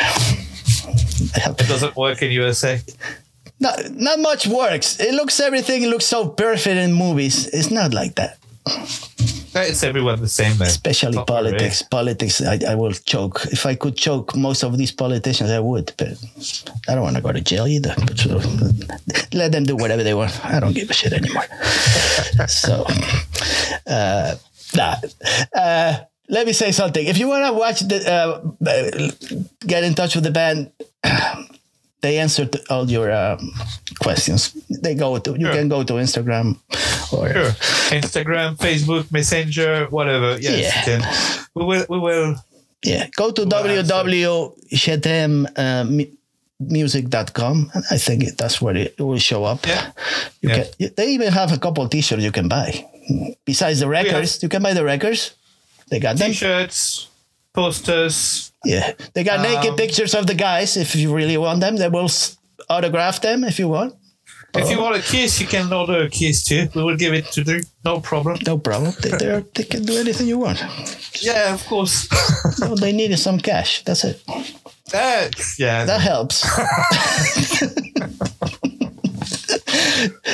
[1.37, 2.81] It doesn't work in USA.
[3.61, 4.99] Not, not much works.
[5.01, 7.47] It looks everything looks so perfect in movies.
[7.49, 8.39] It's not like that.
[9.57, 10.69] It's everyone the same, man.
[10.69, 11.51] Especially Not really.
[11.51, 11.83] politics.
[11.83, 13.47] Politics, I, I will choke.
[13.53, 15.93] If I could choke most of these politicians, I would.
[15.97, 16.19] But
[16.89, 17.95] I don't want to go to jail either.
[17.97, 18.41] But so,
[19.33, 20.45] let them do whatever they want.
[20.45, 21.45] I don't give a shit anymore.
[22.49, 22.85] so,
[23.87, 24.35] uh,
[24.75, 24.97] nah.
[25.55, 25.99] Uh,
[26.29, 27.07] let me say something.
[27.07, 29.37] If you want to watch the, uh, uh,
[29.67, 30.73] get in touch with the band.
[32.05, 33.41] They answered all your um,
[33.99, 34.53] questions.
[34.69, 35.55] They go to you Sure.
[35.57, 36.61] can go to Instagram
[37.17, 37.53] or Sure.
[37.97, 40.37] Instagram, Facebook, Messenger, whatever.
[40.39, 40.85] Yes, Yeah.
[40.85, 41.01] can.
[41.57, 41.87] We will.
[41.89, 42.37] We will.
[42.85, 43.65] Yeah, go to Well,
[46.61, 49.67] www.chetemmusic.com and I think that's where it will show up.
[49.67, 49.91] Yeah.
[50.43, 50.65] You Yeah.
[50.79, 52.85] can, they even have a couple t-shirts you can buy.
[53.45, 55.33] Besides the records, you can buy the records.
[55.91, 56.31] They got them.
[56.31, 57.09] T-shirts,
[57.53, 58.53] posters.
[58.65, 60.77] Yeah, they got naked Um, pictures of the guys.
[60.77, 62.11] If you really want them, they will
[62.69, 63.95] autograph them if you want.
[64.57, 66.69] If you want a kiss, you can order a kiss too.
[66.75, 67.63] We will give it to you.
[67.85, 68.39] No problem.
[68.47, 68.93] No problem.
[69.03, 70.63] They, they're, they can do anything you want.
[71.21, 72.09] Yeah, of course.
[72.63, 73.83] All they need is some cash.
[73.83, 74.23] That's it.
[74.95, 75.85] Uh, yeah.
[75.85, 76.47] That helps.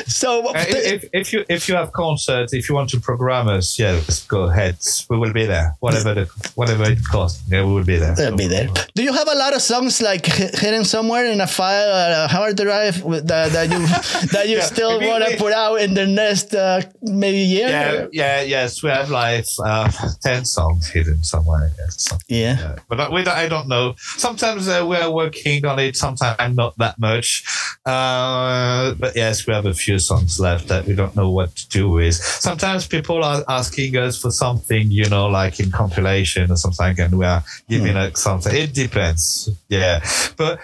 [0.07, 0.65] so Uh,
[0.95, 4.43] if, if you if you have concerts, if you want to program us, yes, go
[4.51, 4.77] ahead.
[5.09, 5.77] We will be there.
[5.81, 8.15] Whatever the whatever it costs, yeah, we will be there.
[8.15, 8.69] They'll be there.
[8.95, 12.25] Do you have a lot of songs like hi- hidden somewhere in a file or
[12.25, 12.97] a hard drive
[13.27, 13.81] that, that you
[14.35, 17.69] that you Yeah, still want to put out in the next uh, maybe year?
[17.69, 18.83] Yeah, yeah, yes.
[18.83, 19.91] We have like uh,
[20.23, 21.71] ten songs hidden somewhere.
[21.79, 21.93] Yes.
[22.09, 22.59] So, Yeah.
[22.59, 22.77] yeah.
[22.89, 23.95] But I- we don't, I don't know.
[24.17, 25.97] Sometimes uh, we are working on it.
[25.97, 27.45] Sometimes not that much.
[27.87, 31.69] Uh, but yes, we have a few songs left that we don't know what to
[31.69, 32.15] do with.
[32.15, 37.19] Sometimes people are asking us for something, you know, like in compilation or something, and
[37.19, 38.55] we are giving it something.
[38.55, 39.49] It depends.
[39.69, 40.05] Yeah,
[40.37, 40.61] but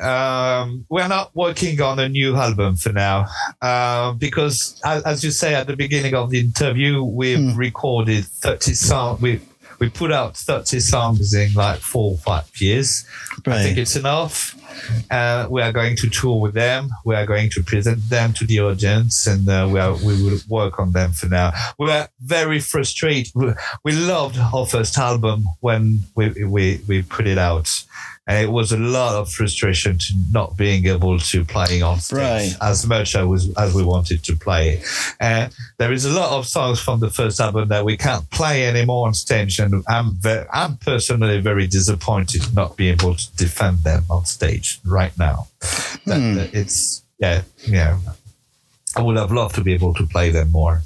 [0.00, 3.26] um, we're not working on a new album for now
[3.62, 8.74] uh, because, as, as you say at the beginning of the interview, we've recorded 30
[8.74, 9.22] songs.
[9.22, 9.40] We
[9.84, 13.04] we put out 30 songs in like four or five years.
[13.46, 14.56] I think it's enough.
[15.10, 16.88] Uh, we are going to tour with them.
[17.04, 20.38] We are going to present them to the audience, and uh, we are we will
[20.48, 21.52] work on them for now.
[21.78, 23.32] We are very frustrated.
[23.34, 23.52] We,
[23.84, 27.68] we loved our first album when we, we we put it out,
[28.26, 32.18] and it was a lot of frustration to not being able to play on stage
[32.18, 32.56] Right.
[32.62, 34.82] as much as was as we wanted to play.
[35.20, 38.66] And there is a lot of songs from the first album that we can't play
[38.66, 40.18] anymore on stage, and I'm
[40.52, 45.48] I'm personally very disappointed not being able to defend them on stage right now.
[46.04, 46.34] Hmm.
[46.36, 47.98] that it's yeah yeah.
[48.96, 50.82] I would have loved to be able to play them more,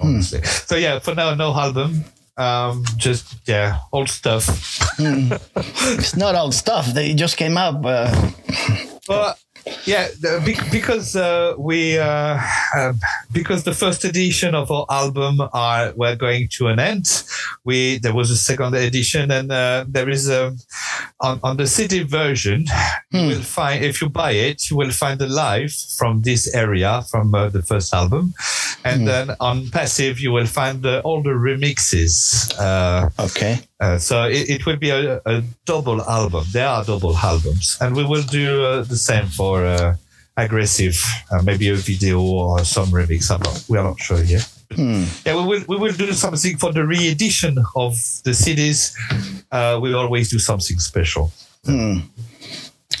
[0.00, 0.42] honestly.
[0.42, 2.04] So yeah, for now, no album.
[2.36, 4.48] Um, just yeah, old stuff.
[5.98, 6.86] It's not old stuff.
[6.94, 7.84] They just came up.
[7.84, 8.30] Uh,
[9.06, 9.36] But
[9.84, 10.08] yeah,
[10.70, 12.38] because uh, we uh,
[12.76, 13.00] um,
[13.32, 17.24] because the first edition of our album are we're going to an end.
[17.64, 20.54] We there was a second edition, and uh, there is a
[21.20, 22.66] on, on the CD version.
[23.10, 27.02] You will find if you buy it, you will find the live from this area
[27.10, 28.34] from uh, the first album,
[28.84, 32.52] and then on passive you will find uh, all the remixes.
[32.58, 33.58] Uh, okay.
[33.80, 36.44] uh, so it, it will be a, a double album.
[36.52, 39.96] There are double albums, and we will do uh, the same for uh,
[40.36, 41.00] aggressive.
[41.30, 43.30] Uh, maybe a video or some remix.
[43.30, 44.48] I'm not, we are not sure yet.
[44.76, 47.92] Yeah, we will we will do something for the re-edition of
[48.24, 48.96] the CDs.
[49.50, 51.30] Uh, we always do something special.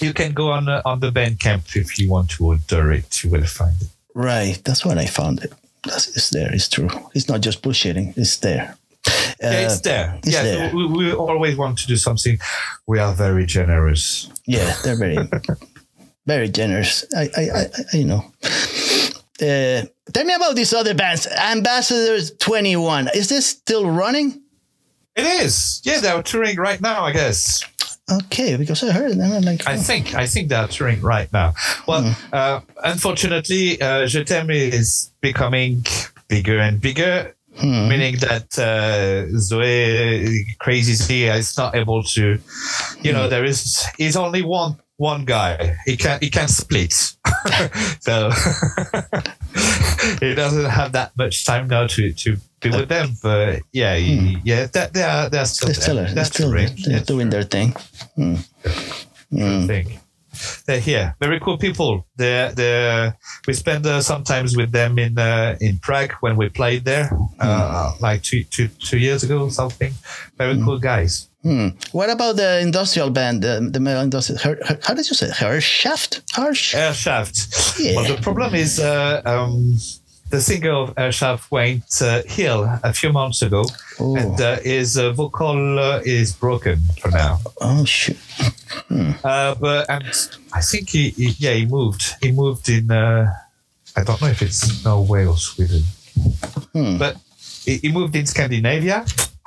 [0.00, 3.24] You can go on uh, on the Bandcamp if you want to order it.
[3.24, 3.88] You will find it.
[4.14, 4.60] Right.
[4.64, 5.52] That's when I found it.
[5.84, 6.52] That's, it's there.
[6.52, 6.88] It's true.
[7.14, 8.16] It's not just bullshitting.
[8.16, 8.76] It's there.
[9.40, 10.14] Yeah, Uh, it's there.
[10.22, 10.74] it's yeah, there.
[10.74, 12.38] We, we always want to do something.
[12.86, 14.30] We are very generous.
[14.46, 15.18] Yeah, they're very.
[16.26, 17.04] very generous.
[17.16, 17.60] I, I, I,
[17.92, 18.24] I you know.
[19.40, 21.26] Uh, tell me about these other bands.
[21.26, 23.08] Ambassadors 21.
[23.14, 24.40] Is this still running?
[25.16, 25.80] It is.
[25.84, 27.64] Yeah, they're touring right now, I guess.
[28.10, 29.42] Okay, because I heard them.
[29.42, 31.54] Like, I think I think they're touring right now.
[31.86, 32.12] Well, Hmm.
[32.34, 35.86] uh, unfortunately, uh, Je t'aime is becoming
[36.28, 37.88] bigger and bigger, Hmm.
[37.88, 42.38] meaning that uh, Zoe Crazy Z is not able to.
[43.02, 45.76] You know, there is is only one one guy.
[45.86, 46.92] He can he can split,
[48.00, 48.30] so
[50.20, 53.10] he doesn't have that much time now to to be with them.
[53.22, 56.04] But yeah, he, yeah, that they are they're still they're still, there.
[56.06, 57.74] they're That's still they're doing their thing.
[58.16, 58.36] Hmm.
[59.30, 59.66] Hmm.
[59.66, 59.98] thing.
[60.66, 62.06] They're here, very cool people.
[62.16, 66.84] They're, they're, we spend uh, sometimes with them in uh, in Prague when we played
[66.84, 69.92] there, uh, like two, two, two years ago or something.
[70.38, 71.28] Very cool guys.
[71.42, 71.68] Hmm.
[71.92, 74.40] What about the industrial band, the, the metal industrial?
[74.40, 75.28] Her, her, how did you say?
[75.28, 76.22] Herrschaft?
[76.32, 76.74] Harsh?
[76.74, 77.78] Herrschaft.
[77.78, 77.96] Yeah.
[77.96, 79.76] Well, the problem is uh, um,
[80.32, 83.62] the singer of Herrschaft went uh, ill a few months ago,
[84.00, 84.16] Oh.
[84.16, 87.38] and uh, his uh, vocal uh, is broken for now.
[87.60, 88.16] Oh shoot!
[89.22, 90.04] Uh, but and
[90.52, 93.30] I think he, he yeah he moved he moved in uh,
[93.96, 95.82] I don't know if it's Norway or Sweden,
[96.72, 96.96] Hmm.
[96.98, 97.16] but
[97.64, 99.04] he, he moved in Scandinavia.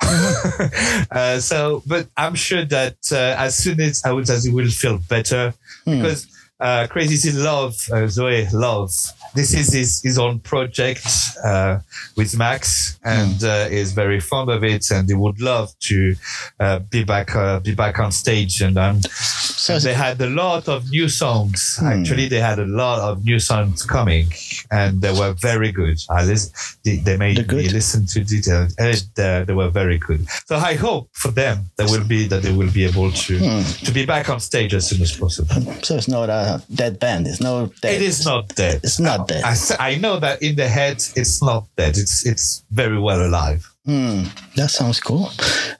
[1.10, 4.70] uh, so, but I'm sure that uh, as soon as I would as he will
[4.70, 5.52] feel better
[5.84, 6.28] because
[6.60, 8.92] uh, Crazy Z love uh, Zoe love.
[9.34, 11.06] This is his, his own project
[11.44, 11.80] uh,
[12.16, 16.14] with Max, and uh, is very fond of it, and he would love to
[16.60, 18.60] uh, be back uh, be back on stage.
[18.62, 21.76] And um, So they had a lot of new songs.
[21.78, 21.86] Hmm.
[21.86, 24.26] Actually, they had a lot of new songs coming,
[24.70, 25.98] and they were very good.
[26.10, 27.64] I lis- they, they made good?
[27.64, 30.26] me listen to detail, and they, they were very good.
[30.46, 33.62] So I hope for them that will be that they will be able to Hmm.
[33.84, 35.60] to be back on stage as soon as possible.
[35.82, 37.26] so it's not a dead band.
[37.26, 37.94] It's no dead.
[37.96, 38.80] It is not dead.
[38.82, 39.44] It's not dead.
[39.44, 41.96] I, I know that in the head it's not dead.
[41.96, 43.68] It's it's very well alive.
[43.84, 44.24] Hmm.
[44.56, 45.30] That sounds cool.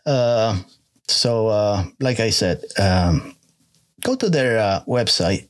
[0.04, 0.58] Uh,
[1.08, 3.34] so, uh, like I said, um,
[4.02, 5.48] go to their uh, website,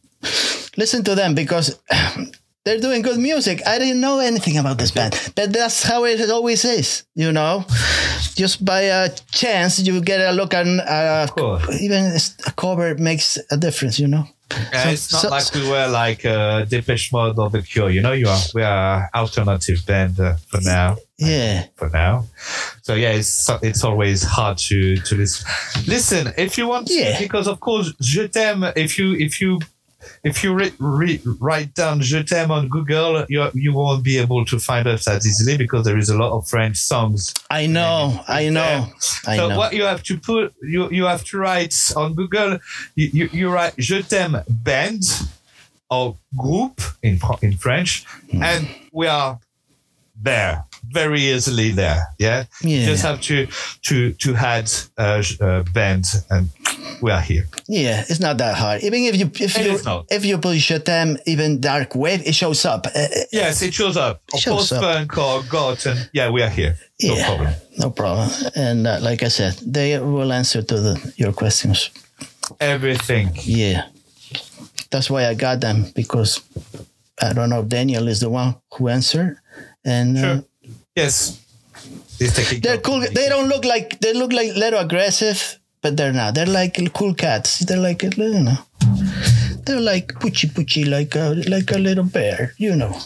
[0.77, 1.79] listen to them because
[2.65, 3.63] they're doing good music.
[3.67, 7.65] I didn't know anything about this band, but that's how it always is, you know.
[8.35, 11.27] Just by a chance, you get a look and uh,
[11.81, 12.05] even
[12.47, 14.27] a cover makes a difference, you know.
[14.51, 17.91] Uh, So- it's not so- like we were like uh, Depeche Mode or The Cure.
[17.91, 20.97] You know, you are we are alternative band uh, for now.
[21.19, 21.65] Yeah.
[21.77, 22.27] For now,
[22.83, 25.47] so yeah, it's it's always hard to to listen.
[25.87, 27.19] Listen, if you want, Yeah.
[27.19, 28.73] because of course, Je t'aime.
[28.77, 29.59] If you if you
[30.25, 34.45] if you re- re- write down Je t'aime on Google, you you won't be able
[34.47, 38.21] to find us that easily because there is a lot of French songs I know,
[38.29, 38.87] I know,
[39.27, 39.57] I so know.
[39.59, 42.59] what you have to put, you you have to write on Google.
[42.95, 45.03] You you, you write "Je t'aime" band
[45.91, 48.43] or group in in French, Hmm.
[48.43, 49.39] and we are
[50.23, 51.71] there very easily.
[51.73, 52.45] There, yeah.
[52.63, 52.79] Yeah.
[52.81, 53.47] You just have to
[53.83, 56.49] to to add uh, uh, band, and
[57.03, 57.47] we are here.
[57.69, 58.83] Yeah, it's not that hard.
[58.83, 62.65] Even if you if It you if you put them even dark wave, it shows
[62.65, 62.87] up.
[62.87, 64.21] Uh, uh, Yes, it shows up.
[64.33, 64.83] Of Shows course, up.
[64.83, 66.77] punk or goth, and yeah, we are here.
[67.03, 67.55] No yeah, problem.
[67.79, 68.29] no problem.
[68.55, 71.91] And uh, like I said, they will answer to the, your questions.
[72.61, 73.31] Everything.
[73.45, 73.89] Yeah,
[74.91, 76.41] that's why I got them because
[77.21, 77.63] I don't know.
[77.63, 79.37] Daniel is the one who answered,
[79.85, 80.45] and uh, Sure.
[80.97, 81.39] Yes.
[82.19, 83.01] They're cool.
[83.01, 86.35] They don't look like they look like little aggressive, but they're not.
[86.35, 87.59] They're like cool cats.
[87.61, 88.57] They're like you know,
[89.67, 92.55] they're like poochie poochie, like a like a little bear.
[92.57, 92.99] You know.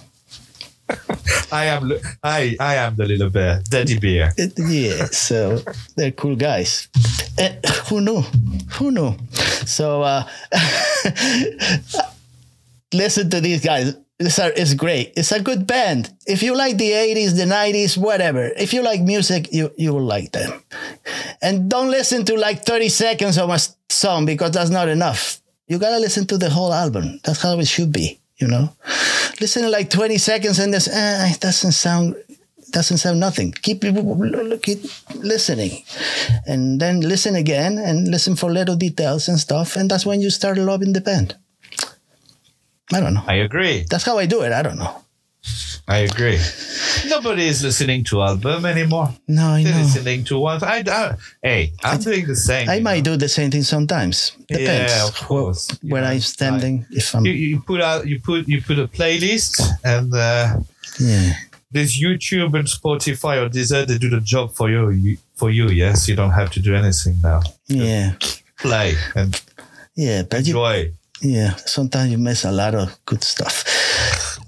[1.53, 1.93] I am.
[2.23, 4.33] I I am the little bear, Daddy Bear.
[4.59, 5.59] Yeah, so
[5.97, 6.87] they're cool guys.
[7.39, 7.57] Eh,
[7.89, 8.21] who knew?
[8.79, 9.17] Who knew?
[9.67, 10.25] So uh,
[12.95, 13.95] listen to these guys.
[14.21, 15.15] It's, a, it's great.
[15.17, 16.15] It's a good band.
[16.27, 20.05] If you like the 80s, the 90s, whatever, if you like music, you, you will
[20.05, 20.63] like them.
[21.41, 23.59] And don't listen to like 30 seconds of a
[23.89, 25.41] song because that's not enough.
[25.69, 27.21] You gotta listen to the whole album.
[27.25, 28.69] That's how it should be, you know?
[29.41, 32.15] Listen to like 20 seconds and this, eh, it doesn't sound
[32.73, 33.51] doesn't sound nothing.
[33.63, 33.83] Keep
[34.63, 34.79] keep
[35.17, 35.83] listening,
[36.47, 40.31] and then listen again and listen for little details and stuff, and that's when you
[40.31, 41.35] start loving the band.
[42.93, 43.23] I don't know.
[43.27, 43.85] I agree.
[43.89, 44.53] That's how I do it.
[44.53, 45.03] I don't know.
[45.89, 46.39] I agree.
[47.09, 49.09] Nobody is listening to album anymore.
[49.27, 49.81] No, I They're know.
[49.81, 50.63] listening to one.
[50.63, 52.69] I, I, hey, I'm doing the same.
[52.69, 53.13] I might know.
[53.13, 54.33] do the same thing sometimes.
[54.47, 54.93] Depends.
[54.93, 55.71] Yeah, of course.
[55.81, 58.79] Wh- Where know, I'm standing, if I'm You, you put out, you put, you put
[58.79, 60.59] a playlist, and uh,
[61.01, 61.33] yeah.
[61.73, 63.87] this YouTube and Spotify or Deezer.
[63.87, 64.91] They do the job for you.
[64.91, 66.07] you for you, yes.
[66.07, 67.41] You don't have to do anything now.
[67.67, 68.15] Yeah.
[68.59, 69.41] Play and
[69.97, 70.93] Yeah, but you, enjoy.
[71.23, 73.65] Yeah, sometimes you miss a lot of good stuff.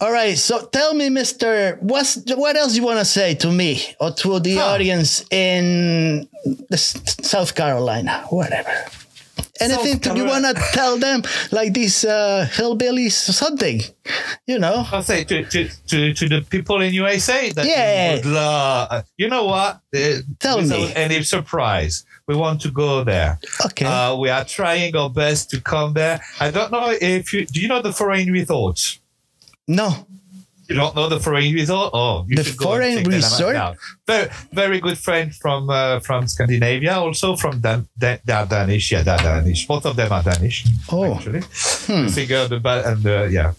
[0.00, 3.80] All right, so tell me, Mister, what's what else you want to say to me
[4.00, 4.72] or to the Huh.
[4.74, 6.28] audience in
[6.70, 8.72] the South Carolina, whatever?
[9.60, 13.80] Anything to, you want to tell them, like these uh, hillbillies or something?
[14.46, 14.84] You know?
[14.90, 18.10] I'll say to, to, to, to the people in USA that Yeah.
[18.10, 19.04] we would love.
[19.18, 19.80] You know what?
[20.40, 20.92] Tell without me.
[20.96, 23.38] any surprise, we want to go there.
[23.66, 23.84] Okay.
[23.86, 26.20] Uh, we are trying our best to come there.
[26.40, 27.60] I don't know if you do.
[27.60, 28.78] You know the foreign resort.
[29.68, 30.06] no.
[30.68, 31.90] You don't know the foreign resort?
[31.92, 33.76] Oh, you The should go foreign resort?
[34.06, 38.92] Very, very good friend from uh, from Scandinavia, also from Dan, Dan, Dan- Danish.
[38.92, 39.66] Yeah, Dan- Danish.
[39.66, 40.64] Both of them are Danish.
[40.90, 41.14] Oh.
[41.14, 41.42] actually.
[41.88, 42.08] Hmm.
[42.08, 43.52] Singer, the band, and uh, yeah,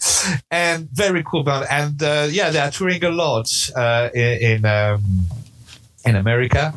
[0.50, 1.66] and very cool band.
[1.70, 3.46] And uh, yeah, they are touring a lot
[3.76, 5.04] uh, in in, um,
[6.08, 6.74] in America.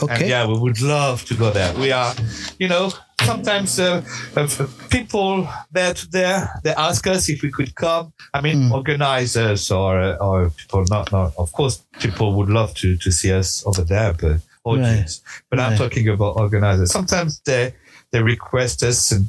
[0.00, 0.28] And Okay.
[0.28, 1.72] yeah, we would love to go there.
[1.74, 2.14] We are,
[2.58, 2.92] you know,
[3.24, 4.02] sometimes uh,
[4.36, 4.46] uh,
[4.90, 8.12] people there to there they ask us if we could come.
[8.34, 8.72] I mean, Mm.
[8.72, 11.32] organizers or uh, or people not not.
[11.38, 15.22] Of course, people would love to to see us over there, but audience.
[15.50, 16.90] But I'm talking about organizers.
[16.92, 17.72] Sometimes they
[18.12, 19.26] they request us, and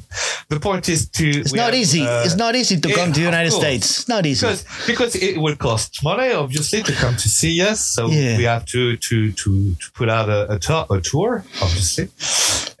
[0.48, 1.28] the point is to.
[1.28, 2.02] It's not have, easy.
[2.06, 3.62] uh, it's not easy to yeah, come to the United course.
[3.62, 3.98] States.
[4.00, 4.46] It's not easy.
[4.46, 7.80] because because it will cost money, obviously, to come to see us.
[7.80, 8.36] So Yeah.
[8.36, 12.08] we have to to to, to put out a, a, tour, a tour, obviously.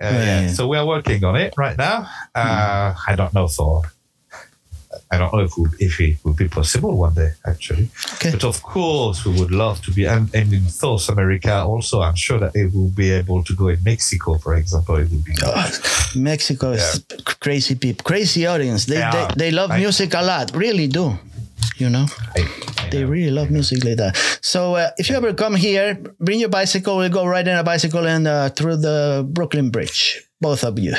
[0.00, 0.48] Uh, yeah.
[0.48, 2.08] So we are working on it right now.
[2.34, 3.82] Uh, I don't know for.
[5.10, 7.88] I don't know if we, if it would be possible one day, actually.
[8.14, 8.30] Okay.
[8.32, 12.02] But of course, we would love to be, and, and in South America also.
[12.02, 14.96] I'm sure that it will be able to go in Mexico, for example.
[14.96, 15.32] It will be.
[15.44, 15.70] Oh,
[16.16, 17.04] Mexico is
[17.40, 18.84] crazy people, crazy audience.
[18.86, 19.10] They, Yeah.
[19.34, 21.18] they they love I- music a lot, really do.
[21.78, 22.06] You know,
[22.36, 22.48] I-
[22.78, 23.08] I they know.
[23.08, 24.16] really love music like that.
[24.42, 26.96] So uh, if you ever come here, bring your bicycle.
[26.98, 30.22] We'll go riding a bicycle and uh, through the Brooklyn Bridge.
[30.40, 30.94] Both of you,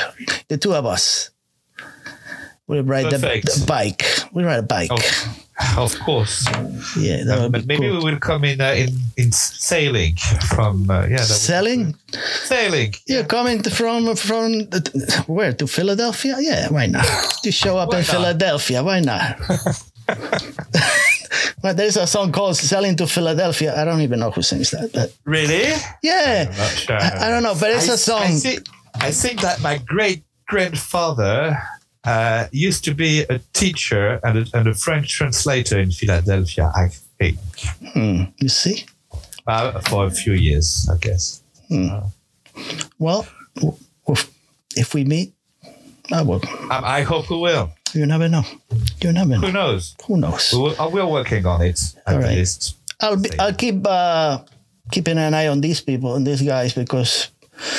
[0.48, 1.29] the two of us.
[2.70, 3.46] We'll ride the, Perfect.
[3.46, 4.04] the bike.
[4.32, 4.90] We ride a bike.
[5.76, 6.46] Oh, of course.
[6.96, 7.98] Yeah, that would but be maybe cool.
[7.98, 10.14] we will come in uh, in in sailing
[10.54, 11.96] from uh, yeah Selling?
[12.46, 12.94] sailing.
[13.10, 16.36] Yeah, coming from from the- where to Philadelphia?
[16.38, 17.04] Yeah, why not?
[17.42, 18.14] To show up Why in not?
[18.14, 19.34] Philadelphia, why not?
[21.62, 24.92] but there's a song called "Sailing to Philadelphia." I don't even know who sings that,
[24.92, 25.74] but Really?
[26.02, 26.96] yeah, Not sure.
[27.02, 27.54] I, I don't know.
[27.58, 28.22] But it's I, a song.
[28.22, 31.58] I think, I think that my great grandfather
[32.04, 36.70] uh, used to be a teacher and a, and a French translator in Philadelphia.
[36.74, 36.88] I
[37.18, 37.38] think
[37.92, 38.86] Hmm, you see?
[39.46, 41.42] uh, for a few years, I guess.
[42.98, 43.26] Well,
[43.56, 43.76] w-
[44.06, 44.28] w-
[44.76, 45.34] if we meet,
[46.12, 46.40] I will.
[46.70, 47.70] Um, I hope we will.
[47.92, 48.42] You never know.
[49.00, 49.46] You never know.
[49.46, 49.96] Who knows?
[50.06, 50.52] Who knows?
[50.52, 52.36] We will, uh, we're working on it at right.
[52.38, 52.76] least.
[53.00, 53.30] I'll be.
[53.38, 54.40] I'll keep uh,
[54.92, 57.28] keeping an eye on these people and these guys because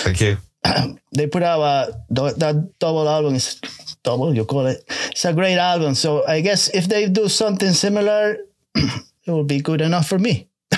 [0.04, 0.38] Thank you.
[1.16, 3.60] they put out a that double album is
[4.04, 4.84] double you call it.
[5.12, 5.96] It's a great album.
[5.96, 8.38] So i guess if they do something similar
[8.76, 10.48] it will be good enough for me.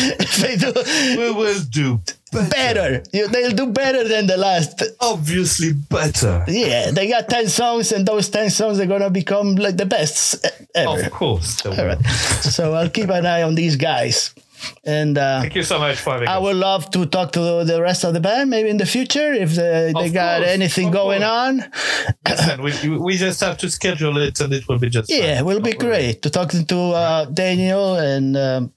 [0.00, 0.72] If they do
[1.18, 2.00] We will do
[2.50, 3.02] better.
[3.12, 4.82] you, they'll do better than the last.
[5.00, 6.44] Obviously better.
[6.46, 10.46] yeah they got 10 songs and those 10 songs are gonna become like the best
[10.74, 11.02] ever.
[11.06, 11.64] Of course.
[11.66, 11.98] all right.
[12.42, 14.34] so i'll keep an eye on these guys
[14.84, 16.42] and uh Thank you so much for having I us.
[16.42, 19.50] would love to talk to the rest of the band, maybe in the future, if
[19.54, 21.32] they, they got course, anything going course.
[21.32, 21.64] on.
[22.28, 25.38] Listen, we, we just have to schedule it and it will be just Yeah, fine.
[25.38, 28.72] it will be great to talk to uh, Daniel and um,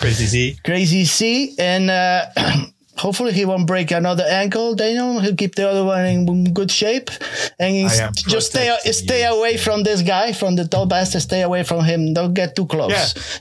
[0.00, 0.58] Crazy Z.
[0.64, 2.26] Crazy C, and uh,
[2.98, 4.74] hopefully he won't break another ankle.
[4.74, 7.10] Daniel, he'll keep the other one in good shape,
[7.58, 7.90] and
[8.28, 9.34] just stay stay you.
[9.34, 11.22] away from this guy, from the tall bastard.
[11.22, 12.14] Stay away from him.
[12.14, 12.90] Don't get too close.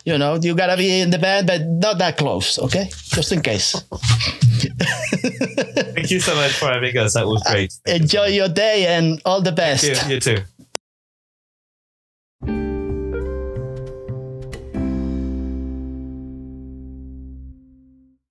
[0.05, 0.13] Yeah.
[0.13, 2.59] You know, you gotta be in the band, but not that close.
[2.59, 3.75] Okay, just in case.
[5.95, 7.13] Thank you so much for having us.
[7.13, 7.73] That was uh, great.
[7.85, 9.83] Thank you so Enjoy your day and all the best.
[9.83, 10.37] You, you too.